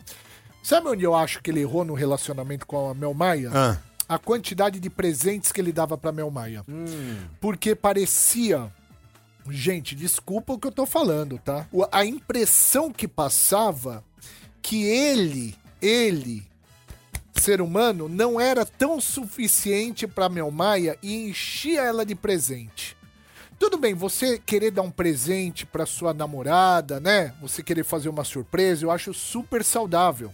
[0.63, 3.51] Sabe onde eu acho que ele errou no relacionamento com a Mel Maia?
[3.53, 3.77] Ah.
[4.09, 6.63] a quantidade de presentes que ele dava pra Mel Maia.
[6.67, 7.17] Hum.
[7.39, 8.71] Porque parecia.
[9.49, 11.67] Gente, desculpa o que eu tô falando, tá?
[11.91, 14.03] A impressão que passava
[14.61, 16.45] que ele, ele,
[17.39, 22.97] ser humano, não era tão suficiente pra Mel Maia e enchia ela de presente.
[23.59, 27.33] Tudo bem, você querer dar um presente pra sua namorada, né?
[27.41, 30.31] Você querer fazer uma surpresa, eu acho super saudável.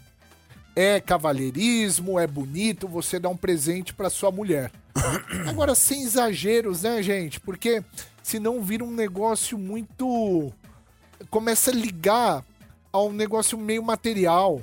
[0.76, 4.72] É cavalheirismo, é bonito você dar um presente pra sua mulher.
[5.48, 7.40] Agora, sem exageros, né, gente?
[7.40, 7.84] Porque
[8.24, 10.52] senão vira um negócio muito.
[11.30, 12.44] Começa a ligar
[12.92, 14.62] a um negócio meio material.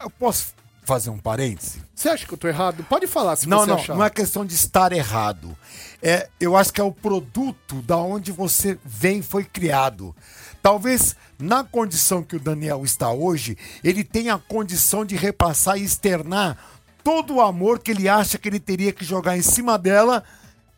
[0.00, 1.82] Eu posso fazer um parêntese?
[1.94, 2.84] Você acha que eu tô errado?
[2.84, 3.96] Pode falar se não, você não, achar.
[3.96, 5.56] não é questão de estar errado.
[6.00, 10.14] É, eu acho que é o produto da onde você vem foi criado.
[10.62, 15.84] Talvez na condição que o Daniel está hoje, ele tenha a condição de repassar e
[15.84, 16.56] externar
[17.02, 20.24] todo o amor que ele acha que ele teria que jogar em cima dela,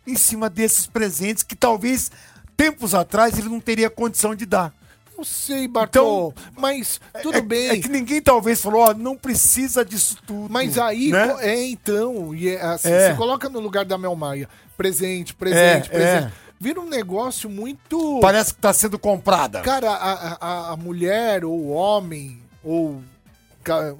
[0.08, 2.10] em cima desses presentes que talvez
[2.56, 4.72] tempos atrás ele não teria condição de dar.
[5.16, 7.68] Eu sei, Bartô, mas tudo é, bem.
[7.70, 10.46] É que ninguém talvez falou, ó, não precisa disso tudo.
[10.48, 11.36] Mas aí, né?
[11.40, 13.10] é então, e é assim, É.
[13.10, 16.26] você coloca no lugar da Mel Maia, presente, presente, É, presente.
[16.26, 16.32] é.
[16.60, 18.18] Vira um negócio muito...
[18.20, 19.60] Parece que tá sendo comprada.
[19.60, 23.00] Cara, a, a, a mulher ou o homem, ou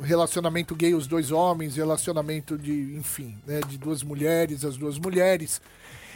[0.03, 5.61] relacionamento gay, os dois homens, relacionamento de, enfim, né, de duas mulheres, as duas mulheres,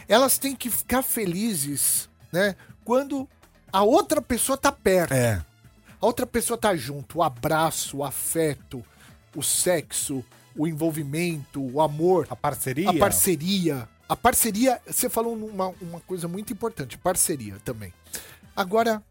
[0.09, 3.29] elas têm que ficar felizes, né, quando
[3.73, 5.13] a outra pessoa tá perto.
[5.13, 5.45] É.
[6.01, 8.85] A outra pessoa tá junto, o abraço, o afeto,
[9.35, 10.25] o sexo,
[10.57, 12.27] o envolvimento, o amor.
[12.29, 12.91] A parceria?
[12.91, 13.89] A parceria.
[14.09, 17.95] A parceria, você falou uma, uma coisa muito importante, parceria também.
[18.55, 19.03] Agora,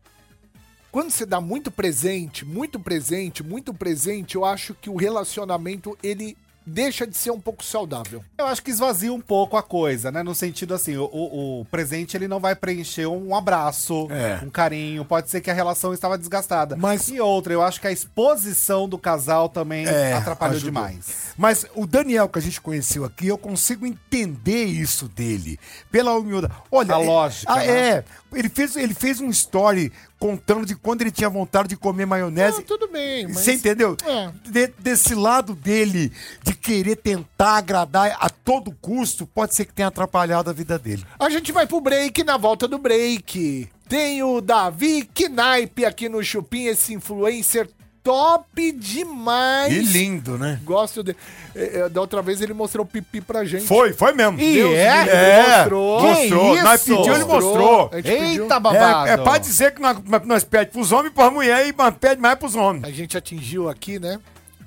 [0.92, 6.38] quando você dá muito presente, muito presente, muito presente, eu acho que o relacionamento, ele
[6.66, 8.24] deixa de ser um pouco saudável.
[8.38, 10.22] Eu acho que esvazia um pouco a coisa, né?
[10.24, 14.40] No sentido assim, o, o- o presente ele não vai preencher um abraço, É.
[14.46, 15.04] um carinho.
[15.06, 16.76] Pode ser que a relação estava desgastada.
[16.76, 20.72] Mas- E outra, eu acho que a exposição do casal também É, atrapalhou ajudou.
[20.72, 21.34] demais.
[21.38, 25.60] Mas o Daniel que a gente conheceu aqui, eu consigo entender isso dele.
[25.92, 26.54] Pela humildade.
[26.72, 27.66] Olha, A é- lógica, ah, né?
[27.90, 28.04] É.
[28.34, 32.58] Ele fez, ele fez um story contando de quando ele tinha vontade de comer maionese.
[32.58, 33.38] Não, tudo bem, mas...
[33.40, 33.98] Você entendeu?
[34.06, 34.32] É.
[34.48, 36.12] De- desse lado dele,
[36.44, 41.04] de querer tentar agradar a todo custo, pode ser que tenha atrapalhado a vida dele.
[41.20, 43.68] A gente vai pro break, na volta do break.
[43.90, 47.68] Tem o Davi Knipe aqui no Chupim, esse influencer
[48.04, 49.72] top demais.
[49.74, 50.60] E lindo, né?
[50.64, 51.16] Gosto de.
[51.56, 53.66] é, é, da outra vez ele mostrou o pipi pra gente.
[53.66, 54.40] Foi, foi mesmo.
[54.40, 54.98] E Deus é?
[55.04, 56.02] livre, É, mostrou.
[56.02, 56.56] mostrou.
[56.56, 57.42] Que Nós pediu, ele Mostrou.
[57.42, 57.90] mostrou.
[57.92, 58.44] A gente pediu.
[58.44, 59.08] Eita, babado!
[59.10, 62.22] É, é pra dizer que nós, nós pedimos pros homens e pras mulheres e pede
[62.22, 62.84] mais pros homens.
[62.86, 64.20] A gente atingiu aqui, né?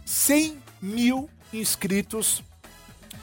[0.04, 2.42] 100 mil inscritos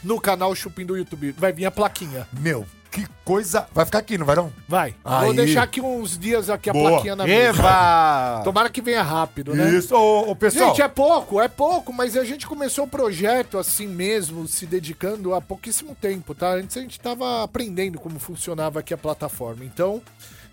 [0.03, 1.31] no canal Chupim do YouTube.
[1.37, 2.27] Vai vir a plaquinha.
[2.39, 3.65] Meu, que coisa.
[3.73, 4.51] Vai ficar aqui, não vai não?
[4.67, 4.93] Vai.
[5.03, 5.25] Aí.
[5.25, 6.91] Vou deixar aqui uns dias aqui a Boa.
[6.91, 7.59] plaquinha na mesa.
[7.61, 8.41] Eva!
[8.43, 9.73] Tomara que venha rápido, né?
[9.73, 10.69] Isso, ô, ô, pessoal.
[10.69, 15.33] Gente, é pouco, é pouco, mas a gente começou o projeto assim mesmo, se dedicando
[15.33, 16.49] há pouquíssimo tempo, tá?
[16.55, 19.63] Antes a gente tava aprendendo como funcionava aqui a plataforma.
[19.63, 20.01] Então,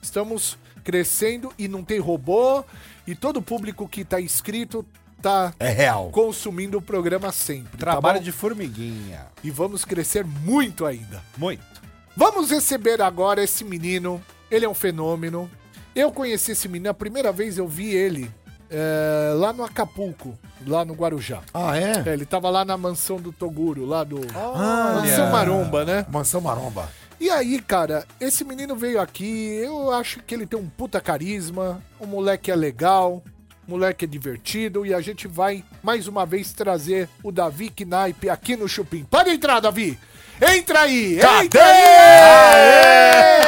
[0.00, 2.64] estamos crescendo e não tem robô,
[3.06, 4.86] e todo o público que tá inscrito
[5.20, 6.10] tá É real.
[6.10, 7.76] consumindo o programa sempre.
[7.76, 9.26] Trabalho tá de formiguinha.
[9.42, 11.20] E vamos crescer muito ainda.
[11.36, 11.77] Muito.
[12.18, 14.20] Vamos receber agora esse menino.
[14.50, 15.48] Ele é um fenômeno.
[15.94, 18.28] Eu conheci esse menino, a primeira vez eu vi ele
[18.68, 21.42] é, lá no Acapulco, lá no Guarujá.
[21.54, 22.02] Ah, é?
[22.04, 24.18] É, ele tava lá na mansão do Toguro, lá do.
[24.34, 25.00] Olha.
[25.00, 26.06] Mansão Maromba, né?
[26.10, 26.88] Mansão Maromba.
[27.20, 31.80] E aí, cara, esse menino veio aqui, eu acho que ele tem um puta carisma,
[32.00, 33.22] o moleque é legal,
[33.68, 38.28] o moleque é divertido e a gente vai mais uma vez trazer o Davi Knipe
[38.28, 39.04] aqui no Chupim.
[39.04, 39.96] Pode entrar, Davi!
[40.40, 41.16] Entra aí!
[41.20, 41.44] Cadê?
[41.44, 43.38] Entra aí!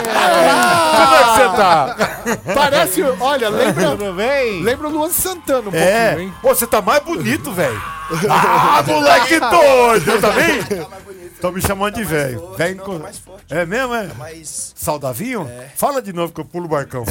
[1.00, 1.96] Como é que você tá?
[2.54, 4.62] Parece, olha, lembra, Tudo bem?
[4.62, 6.06] lembra o Luan Santana um É.
[6.10, 6.34] pouquinho, hein?
[6.42, 7.80] Pô, você tá mais bonito, velho.
[8.28, 10.60] Ah, moleque doido, tá bem?
[11.40, 12.54] Tô me chamando de velho.
[12.56, 13.44] Velho com- tá mais forte.
[13.48, 14.08] É mesmo, é?
[14.18, 14.72] Mas.
[14.76, 15.50] Saudavinho?
[15.76, 17.04] Fala de novo que eu pulo o barcão.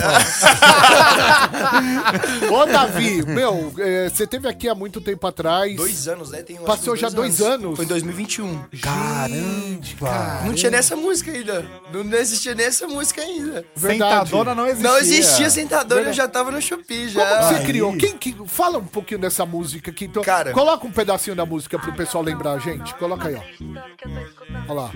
[2.51, 5.75] Ô, Davi, meu, é, você teve aqui há muito tempo atrás.
[5.75, 6.41] Dois anos, né?
[6.41, 7.75] Tem, Passou que já dois anos?
[7.75, 8.63] Foi em 2021.
[8.81, 10.45] Caramba.
[10.45, 11.65] Não tinha nessa música ainda.
[11.91, 13.65] Não, não existia nessa música ainda.
[13.75, 14.27] Verdade.
[14.29, 14.89] Sentadona não existia.
[14.89, 17.25] Não existia sentador, eu já tava no Shopee já.
[17.25, 17.65] Como você Aí.
[17.65, 17.97] criou?
[17.97, 18.35] Quem que.
[18.47, 20.05] Fala um pouquinho dessa música aqui.
[20.05, 20.51] Então, Cara.
[20.51, 22.93] Coloca um pedacinho da música pro pessoal lembrar a gente.
[22.95, 24.18] Coloca aí, ó.
[24.67, 24.91] Olha lá.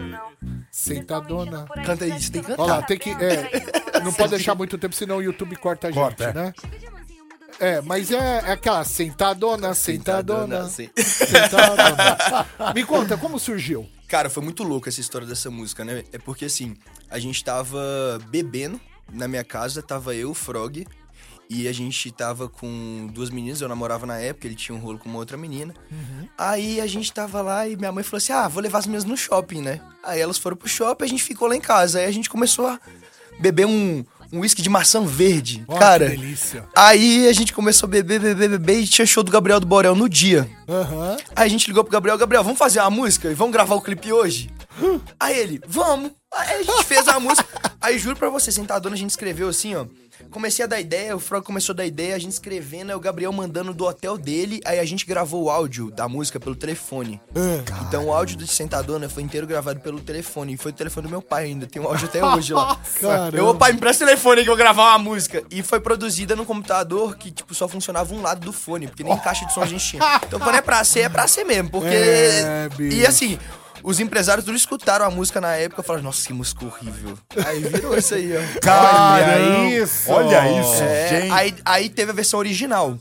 [0.71, 1.65] Sentadona.
[1.86, 2.63] Canta isso, tem que cantar.
[2.63, 3.09] Olha lá, tem que.
[3.12, 6.33] É, não pode deixar muito tempo, senão o YouTube corta a gente, Corta, é.
[6.33, 6.53] né?
[7.59, 10.67] É, mas é, é aquela sentadona, sentadona.
[10.67, 10.89] sim.
[10.97, 12.73] sentadona.
[12.73, 13.88] Me conta, como surgiu?
[14.07, 16.03] Cara, foi muito louco essa história dessa música, né?
[16.12, 16.75] É porque assim,
[17.09, 17.79] a gente tava
[18.29, 18.79] bebendo
[19.12, 20.86] na minha casa, tava eu, o Frog,
[21.49, 24.97] e a gente tava com duas meninas, eu namorava na época, ele tinha um rolo
[24.97, 25.73] com uma outra menina.
[26.38, 29.06] Aí a gente tava lá e minha mãe falou assim: ah, vou levar as meninas
[29.06, 29.82] no shopping, né?
[30.03, 31.99] Aí elas foram pro shopping, a gente ficou lá em casa.
[31.99, 32.79] Aí a gente começou a
[33.39, 34.03] beber um
[34.34, 35.63] um uísque de maçã verde.
[35.67, 36.65] Ó, cara, que delícia.
[36.75, 39.95] aí a gente começou a beber, beber, beber e tinha show do Gabriel do Borel
[39.95, 40.49] no dia.
[40.67, 41.17] Aham.
[41.36, 43.82] Aí a gente ligou pro Gabriel, Gabriel, vamos fazer uma música e vamos gravar o
[43.82, 44.49] clipe hoje?
[45.19, 46.12] Aí ele, vamos.
[46.31, 47.47] Aí a gente fez a música.
[47.79, 49.86] Aí juro pra você, sentadona, a gente escreveu assim, ó.
[50.31, 52.99] Comecei a dar ideia, o Frog começou a dar ideia, a gente escrevendo, aí o
[52.99, 57.21] Gabriel mandando do hotel dele, aí a gente gravou o áudio da música pelo telefone.
[57.88, 60.53] Então o áudio do Sentadona foi inteiro gravado pelo telefone.
[60.53, 62.79] E foi o telefone do meu pai ainda, tem o áudio até hoje lá.
[62.99, 63.38] Caramba.
[63.38, 65.43] Eu, pai, me presta o telefone que eu vou gravar uma música.
[65.51, 69.17] E foi produzida num computador que, tipo, só funcionava um lado do fone, porque nem
[69.17, 70.21] caixa de som a gente tinha.
[70.25, 71.88] Então quando é pra ser, é pra ser mesmo, porque...
[71.88, 72.97] É, bicho.
[72.97, 73.38] e assim...
[73.84, 77.17] Os empresários tudo escutaram a música na época e falaram, nossa, que música horrível.
[77.46, 78.60] Aí virou isso aí, ó.
[78.62, 80.10] Caramba, isso!
[80.12, 81.32] Olha isso, É, gente.
[81.34, 82.98] aí, aí teve a versão original.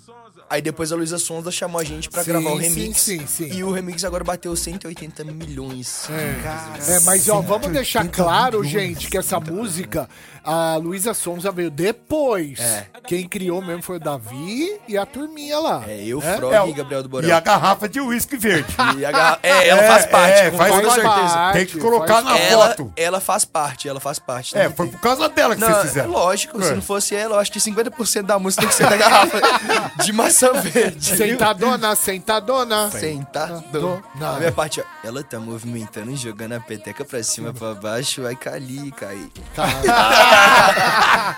[0.52, 3.00] Aí depois a Luísa Sonza chamou a gente pra Sim, gravar o sim, remix.
[3.00, 3.48] sim, sim.
[3.52, 6.06] E o remix agora bateu 180 milhões.
[6.10, 10.06] É, mas ó, vamos deixar claro, gente, que essa música,
[10.44, 12.58] a Luísa Sonza veio depois.
[12.60, 12.86] É.
[13.06, 15.84] Quem criou mesmo foi o Davi e a turminha lá.
[15.88, 16.36] É, eu, É?
[16.36, 17.28] Frog É, e Gabriel do Borel.
[17.30, 18.74] E a garrafa de uísque verde.
[18.98, 21.00] E a garra- É, ela faz parte, É, com faz toda parte.
[21.02, 21.52] certeza.
[21.54, 22.92] Tem que colocar na ela, foto.
[22.94, 24.56] ela faz parte, ela faz parte.
[24.58, 26.10] É, foi por causa dela que Não, vocês fizeram.
[26.10, 26.74] lógico, se É.
[26.74, 29.40] não fosse ela, eu acho que 50% da música tem que ser da garrafa
[30.04, 31.05] de maçã verde.
[31.16, 32.90] Sentadona, sentadona.
[32.90, 34.02] Sentadona.
[34.20, 34.85] A minha parte, ó.
[35.07, 39.31] Ela tá movimentando, jogando a peteca pra cima, pra baixo, vai cair, cair.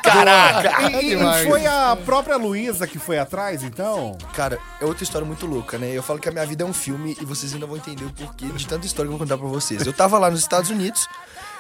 [0.03, 0.75] Caraca!
[0.95, 4.17] E, e foi a própria Luísa que foi atrás, então?
[4.35, 5.91] Cara, é outra história muito louca, né?
[5.93, 8.11] Eu falo que a minha vida é um filme e vocês ainda vão entender o
[8.11, 9.87] porquê de tanta história que eu vou contar pra vocês.
[9.87, 11.09] Eu tava lá nos Estados Unidos,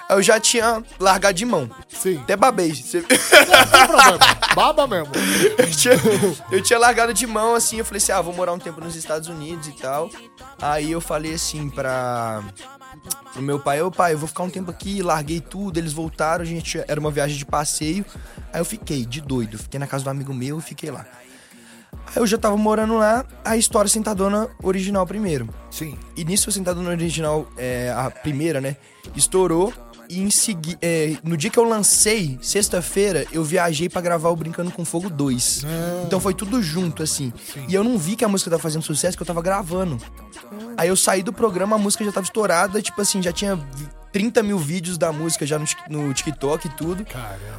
[0.08, 1.70] eu já tinha largado de mão.
[1.88, 2.18] Sim.
[2.18, 2.74] Até babei.
[2.74, 3.00] Você...
[3.00, 4.18] Não tem problema.
[4.54, 5.12] Baba mesmo.
[5.58, 5.94] eu, tinha,
[6.50, 8.94] eu tinha largado de mão, assim, eu falei assim, ah, vou morar um tempo nos
[8.96, 10.10] Estados Unidos e tal.
[10.60, 12.42] Aí eu falei assim pra...
[13.32, 16.42] Pro meu pai, ô pai, eu vou ficar um tempo aqui, larguei tudo, eles voltaram,
[16.42, 18.04] a gente era uma viagem de passeio.
[18.52, 21.04] Aí eu fiquei de doido, fiquei na casa do amigo meu e fiquei lá.
[22.06, 25.48] Aí eu já tava morando lá, a história Sentadona original primeiro.
[25.70, 25.98] Sim.
[26.16, 28.76] E nisso a Sentadona original, é, a primeira, né,
[29.16, 29.72] estourou.
[30.08, 34.36] E em segui é, no dia que eu lancei, sexta-feira, eu viajei pra gravar o
[34.36, 35.64] Brincando com Fogo 2.
[36.06, 37.32] Então foi tudo junto, assim.
[37.68, 39.98] E eu não vi que a música tava fazendo sucesso, que eu tava gravando.
[40.76, 43.88] Aí eu saí do programa, a música já tava estourada, tipo assim, já tinha vi-
[44.12, 47.04] 30 mil vídeos da música já no, no TikTok e tudo.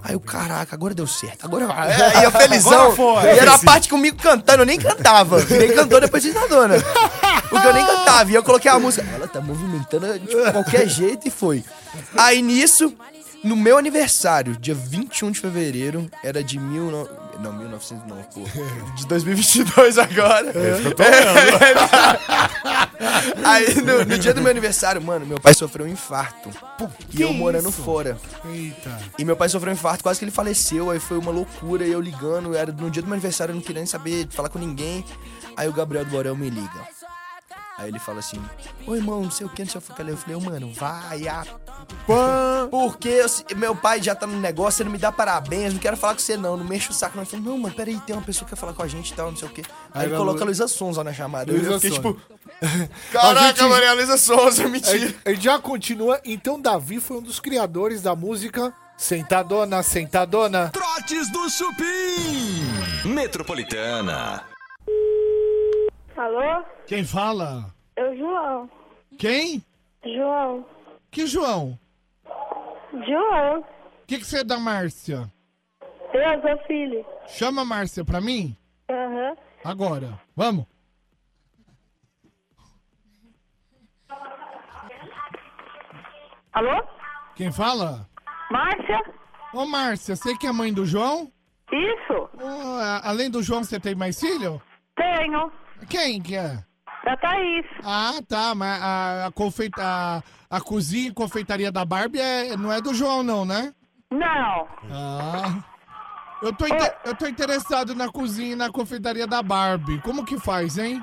[0.02, 1.44] Aí eu, caraca, agora deu certo.
[1.46, 1.90] Agora vai.
[2.22, 2.72] E eu felizão.
[2.74, 3.24] Agora foi.
[3.26, 5.44] E era a parte comigo cantando, eu nem cantava.
[5.44, 6.76] Nem cantou depois de Sentadona.
[7.50, 8.32] Porque eu nem cantava.
[8.32, 9.06] E eu coloquei a música.
[9.14, 11.64] Ela tá movimentando de qualquer jeito e foi.
[12.18, 12.94] Aí nisso,
[13.44, 16.90] no meu aniversário, dia 21 de fevereiro, era de mil.
[16.90, 17.08] No...
[17.40, 18.42] Não, 1900 não, pô.
[18.96, 20.52] De 2022 agora.
[23.44, 26.50] Aí no, no dia do meu aniversário, mano, meu pai sofreu um infarto.
[27.14, 28.18] E eu morando fora.
[28.46, 28.98] Eita.
[29.20, 30.90] E meu pai sofreu um infarto, quase que ele faleceu.
[30.90, 31.86] Aí foi uma loucura.
[31.86, 34.50] E eu ligando, era no dia do meu aniversário, eu não queria nem saber, falar
[34.50, 35.06] com ninguém.
[35.56, 36.95] Aí o Gabriel do Borel me liga.
[37.78, 38.42] Aí ele fala assim:
[38.88, 40.02] Ô irmão, não sei o que, não sei o que.
[40.02, 41.46] Eu falei, ô mano, vai a.
[42.08, 42.68] Pã.
[42.72, 46.14] Porque eu meu pai já tá no negócio, ele me dá parabéns, não quero falar
[46.14, 47.16] com você não, não mexe o saco.
[47.18, 47.24] Não.
[47.24, 49.14] Eu falei, não, mano, peraí, tem uma pessoa que quer falar com a gente e
[49.14, 49.62] tal, não sei o que.
[49.62, 51.52] Aí Aí ele coloca Lu- a Luísa Sonza na chamada.
[51.52, 52.18] Luísa eu fiquei Sonza.
[52.18, 52.36] tipo.
[53.12, 55.14] Caraca, gente- mano, é a Luísa Sonza, mentira.
[55.26, 56.20] A gente já continua.
[56.24, 60.70] Então, Davi foi um dos criadores da música Sentadona, Sentadona.
[60.70, 62.64] Trotes do Chupim.
[63.10, 64.44] Metropolitana.
[66.26, 66.66] Alô?
[66.88, 67.72] Quem fala?
[67.96, 68.70] É o João.
[69.20, 69.64] Quem?
[70.04, 70.66] João.
[71.12, 71.78] Que João?
[73.06, 73.60] João.
[73.60, 73.66] O
[74.08, 75.32] que, que você é da Márcia?
[76.12, 77.06] Eu sou filho.
[77.28, 78.58] Chama a Márcia pra mim?
[78.90, 79.36] Aham.
[79.64, 80.20] Agora.
[80.36, 80.66] Vamos.
[86.54, 86.84] Alô?
[87.36, 88.08] Quem fala?
[88.50, 89.00] Márcia?
[89.54, 91.32] Ô, Márcia, você que é mãe do João?
[91.72, 92.30] Isso.
[92.82, 94.62] A- além do João, você tem mais filho?
[94.96, 95.52] Tenho.
[95.90, 96.58] Quem que é?
[97.04, 97.66] Da Thaís.
[97.84, 102.72] Ah, tá, mas a, a, confeita, a, a cozinha e confeitaria da Barbie é, não
[102.72, 103.74] é do João, não, né?
[104.10, 104.68] Não.
[104.92, 105.64] Ah.
[106.42, 110.00] Eu tô, inte- eu tô interessado na cozinha e na confeitaria da Barbie.
[110.02, 111.02] Como que faz, hein?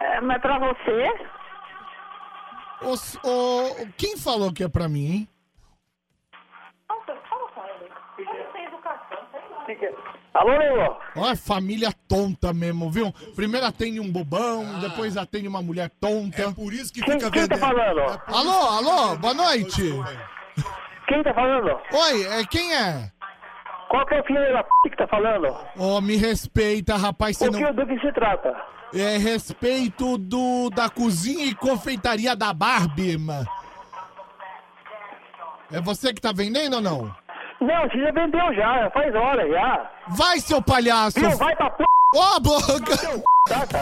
[0.00, 1.28] É, mas pra você?
[2.92, 5.28] S- ô, quem falou que é pra mim, hein?
[10.34, 10.96] Alô, Leo?
[11.16, 13.12] Ó, família tonta mesmo, viu?
[13.34, 16.42] Primeiro atende um bobão, depois atende uma mulher tonta.
[16.42, 17.58] É por isso que fica quem tá vendendo.
[17.58, 18.20] falando?
[18.28, 19.82] Alô, alô, boa noite.
[21.06, 21.68] Quem tá falando?
[21.92, 23.10] Oi, é, quem é?
[23.90, 25.56] Qual que é o filho da p que tá falando?
[25.78, 27.58] Ó, me respeita, rapaz, você O não...
[27.58, 28.54] que, do que se trata?
[28.94, 33.46] É respeito do da cozinha e confeitaria da Barbie, mano.
[35.70, 37.14] É você que tá vendendo ou não?
[37.60, 39.90] Não, você já vendeu já, faz hora já.
[40.08, 41.18] Vai, seu palhaço!
[41.18, 41.84] Viu, vai pra p...
[42.14, 43.22] Ó a boca!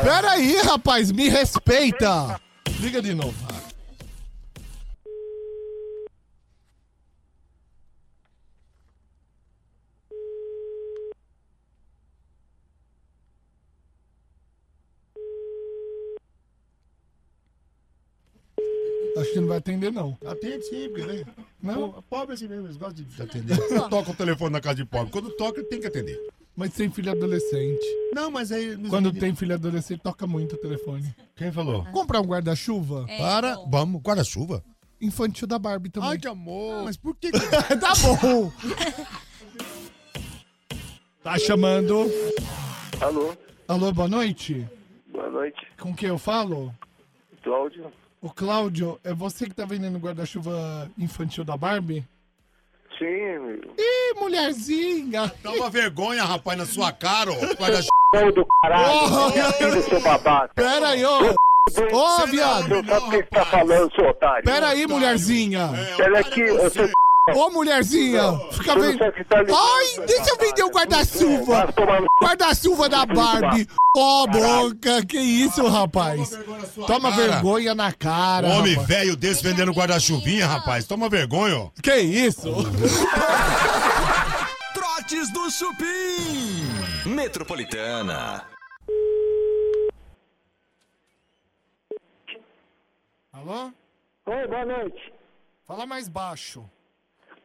[0.02, 2.40] Pera aí, rapaz, me respeita!
[2.80, 3.34] Liga de novo.
[19.18, 20.16] Acho que não vai atender, não.
[20.24, 21.24] Atende sim, porque, né?
[21.62, 21.92] Não?
[21.92, 23.56] Pô, Pobre é assim mesmo, eles gostam de atender.
[23.70, 25.10] Não toca o telefone na casa de pobre.
[25.10, 26.18] Quando toca, ele tem que atender.
[26.54, 27.84] Mas tem filho adolescente.
[28.14, 28.76] Não, mas aí...
[28.88, 31.14] Quando tem filho adolescente, toca muito o telefone.
[31.34, 31.84] Quem falou?
[31.86, 33.06] Comprar um guarda-chuva?
[33.18, 34.64] Para, vamos, guarda-chuva.
[35.00, 36.10] Infantil da Barbie também.
[36.10, 36.84] Ai, que amor.
[36.84, 37.30] Mas por que...
[37.30, 37.92] tá
[38.22, 38.50] bom.
[41.22, 42.10] Tá chamando.
[43.00, 43.36] Alô,
[43.68, 44.66] Alô, boa noite.
[45.12, 45.60] boa noite.
[45.78, 46.72] Com quem eu falo?
[47.42, 47.92] Cláudio?
[48.26, 52.04] O Cláudio, é você que tá vendendo guarda-chuva infantil da Barbie?
[52.98, 53.60] Sim.
[53.78, 55.32] Ih, mulherzinha!
[55.44, 57.36] Dá uma vergonha, rapaz, na sua cara, ó.
[57.54, 57.78] Guarda
[58.16, 60.52] Ô, do caralho, Oh, filho do seu babaca.
[60.56, 61.36] Pera aí, ô!
[61.92, 62.68] Ô, viado!
[62.68, 64.44] Você sabe o que você tá falando, seu otário?
[64.44, 65.70] Pera aí, mulherzinha!
[66.02, 66.88] Olha aqui, eu sou...
[67.34, 68.38] Ô, mulherzinha!
[68.52, 69.02] Fica vendo.
[69.02, 71.74] Ai, deixa eu vender o guarda-chuva!
[72.22, 73.66] Guarda-chuva da Barbie!
[73.96, 75.04] Ó, boca!
[75.04, 76.30] Que isso, rapaz?
[76.86, 78.46] Toma vergonha na cara!
[78.46, 80.86] Homem velho desse vendendo guarda-chuvinha, rapaz.
[80.86, 81.70] Toma vergonha, ó.
[81.82, 82.46] Que isso?
[84.72, 86.62] Trotes do Chupim.
[87.06, 88.44] Metropolitana.
[93.32, 93.72] Alô?
[94.26, 95.12] Oi, boa noite.
[95.66, 96.64] Fala mais baixo.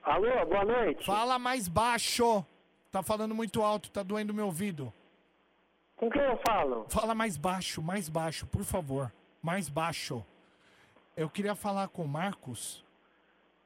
[0.03, 1.05] Alô, boa noite.
[1.05, 2.45] Fala mais baixo.
[2.91, 4.91] Tá falando muito alto, tá doendo meu ouvido.
[5.95, 6.85] Com quem eu falo?
[6.89, 9.11] Fala mais baixo, mais baixo, por favor.
[9.41, 10.25] Mais baixo.
[11.15, 12.83] Eu queria falar com o Marcos.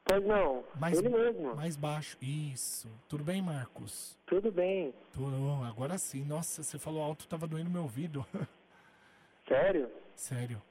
[0.04, 1.56] Pois não, Mais, ele mesmo.
[1.56, 2.16] mais baixo.
[2.22, 2.88] Isso.
[3.08, 4.16] Tudo bem, Marcos?
[4.24, 4.94] Tudo bem.
[5.12, 5.64] Tudo.
[5.64, 6.24] Agora sim.
[6.24, 8.24] Nossa, você falou alto, tava doendo meu ouvido.
[9.48, 9.90] Sério?
[10.14, 10.62] Sério.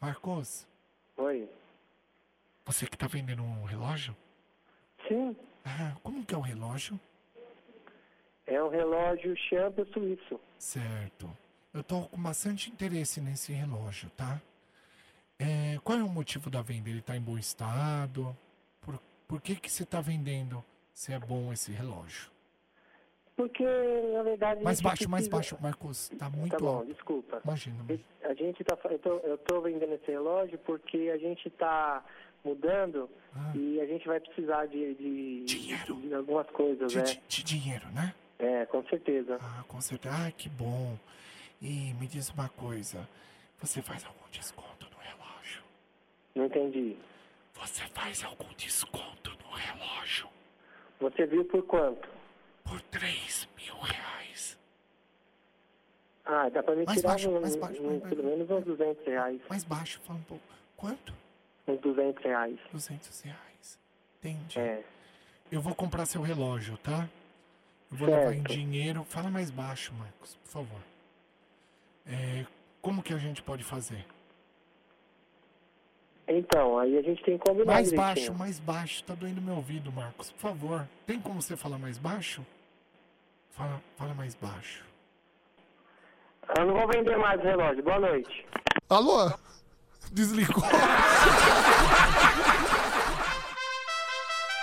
[0.00, 0.66] Marcos,
[1.18, 1.46] Oi.
[2.64, 4.16] você que tá vendendo um relógio?
[5.10, 5.34] Sim,
[5.64, 6.98] Ah, como que é o relógio?
[8.46, 10.40] é um relógio Champion suíço.
[10.56, 11.28] Certo.
[11.74, 14.40] Eu tô com bastante interesse nesse relógio, tá?
[15.38, 16.88] É, qual é o motivo da venda?
[16.88, 18.36] Ele tá em bom estado?
[18.80, 22.30] Por, por que que você tá vendendo se é bom esse relógio?
[23.36, 24.62] Porque, na verdade...
[24.62, 26.08] Mais baixo, mais precisa- baixo, Marcos.
[26.18, 26.86] Tá muito Tá bom, alto.
[26.92, 27.40] desculpa.
[27.44, 27.84] Imagina.
[28.24, 32.04] A gente tá, eu, tô, eu tô vendendo esse relógio porque a gente tá
[32.44, 33.52] mudando Ah.
[33.54, 37.02] e a gente vai precisar de, de, de algumas coisas, De, né?
[37.04, 38.14] de- de dinheiro, né?
[38.38, 39.38] É, com certeza.
[39.40, 40.14] Ah, com certeza.
[40.26, 40.98] Ah, que bom.
[41.60, 43.06] E me diz uma coisa.
[43.60, 45.62] Você faz algum desconto no relógio?
[46.34, 46.96] Não entendi.
[47.54, 50.28] Você faz algum desconto no relógio?
[51.00, 52.08] Você viu por quanto?
[52.64, 54.58] Por 3 mil reais.
[56.24, 58.64] Ah, dá pra me Mais tirar baixo, um- mais baixo, um- mais pelo menos uns
[58.64, 59.40] 200 reais.
[59.48, 60.44] Mais baixo, fala um pouco.
[60.76, 61.12] Quanto?
[61.70, 62.58] Uns 200 reais.
[62.72, 63.78] 200 reais.
[64.18, 64.58] Entendi.
[64.58, 64.82] É.
[65.50, 67.08] Eu vou comprar seu relógio, tá?
[67.90, 68.52] Eu vou levar em Certo.
[68.52, 69.04] dinheiro.
[69.04, 70.80] Fala mais baixo, Marcos, por favor.
[72.06, 72.46] É,
[72.80, 74.04] como que a gente pode fazer?
[76.28, 78.14] Então, aí a gente tem que combinar Mais direitinho.
[78.14, 79.02] baixo, mais baixo.
[79.04, 80.30] Tá doendo meu ouvido, Marcos.
[80.30, 80.88] Por favor.
[81.06, 82.46] Tem como você falar mais baixo?
[83.50, 84.84] Fala, fala mais baixo.
[86.56, 87.82] Eu não vou vender mais o relógio.
[87.82, 88.46] Boa noite.
[88.88, 89.28] Alô?
[90.12, 90.64] Desligou.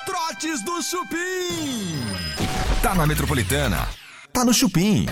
[0.06, 1.96] Trotes do Chupim.
[2.82, 3.88] Tá na Metropolitana.
[4.34, 5.06] Tá no Chupim.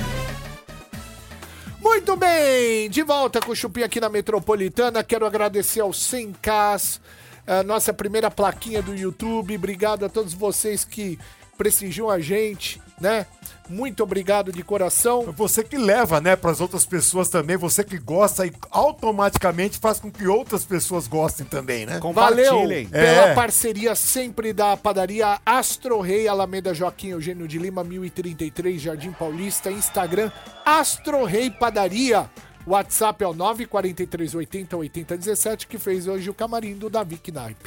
[1.79, 5.03] Muito bem, de volta com o Chupim aqui na Metropolitana.
[5.03, 6.99] Quero agradecer ao 100K,
[7.47, 9.55] a nossa primeira plaquinha do YouTube.
[9.55, 11.17] Obrigado a todos vocês que
[11.57, 13.25] prestigiam a gente, né?
[13.67, 15.33] Muito obrigado de coração.
[15.35, 19.99] Você que leva, né, para as outras pessoas também, você que gosta e automaticamente faz
[19.99, 21.99] com que outras pessoas gostem também, né?
[22.13, 23.33] Valeu pela É.
[23.33, 30.31] parceria sempre da padaria Astro Rei, Alameda Joaquim Eugênio de Lima, 1033, Jardim Paulista, Instagram
[30.63, 32.29] Astro Rei Padaria.
[32.67, 37.57] WhatsApp é o 94380 8017, que fez hoje o camarim do Davi Knaip.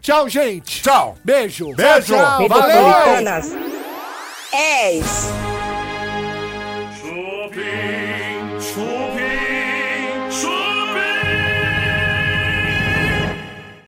[0.00, 0.82] Tchau, gente.
[0.82, 1.16] Tchau.
[1.24, 1.74] Beijo.
[1.74, 2.14] Beijo.
[2.14, 2.48] Tchau, tchau.
[2.48, 3.75] Valeu.
[4.52, 5.00] Valeu.
[5.00, 5.55] És.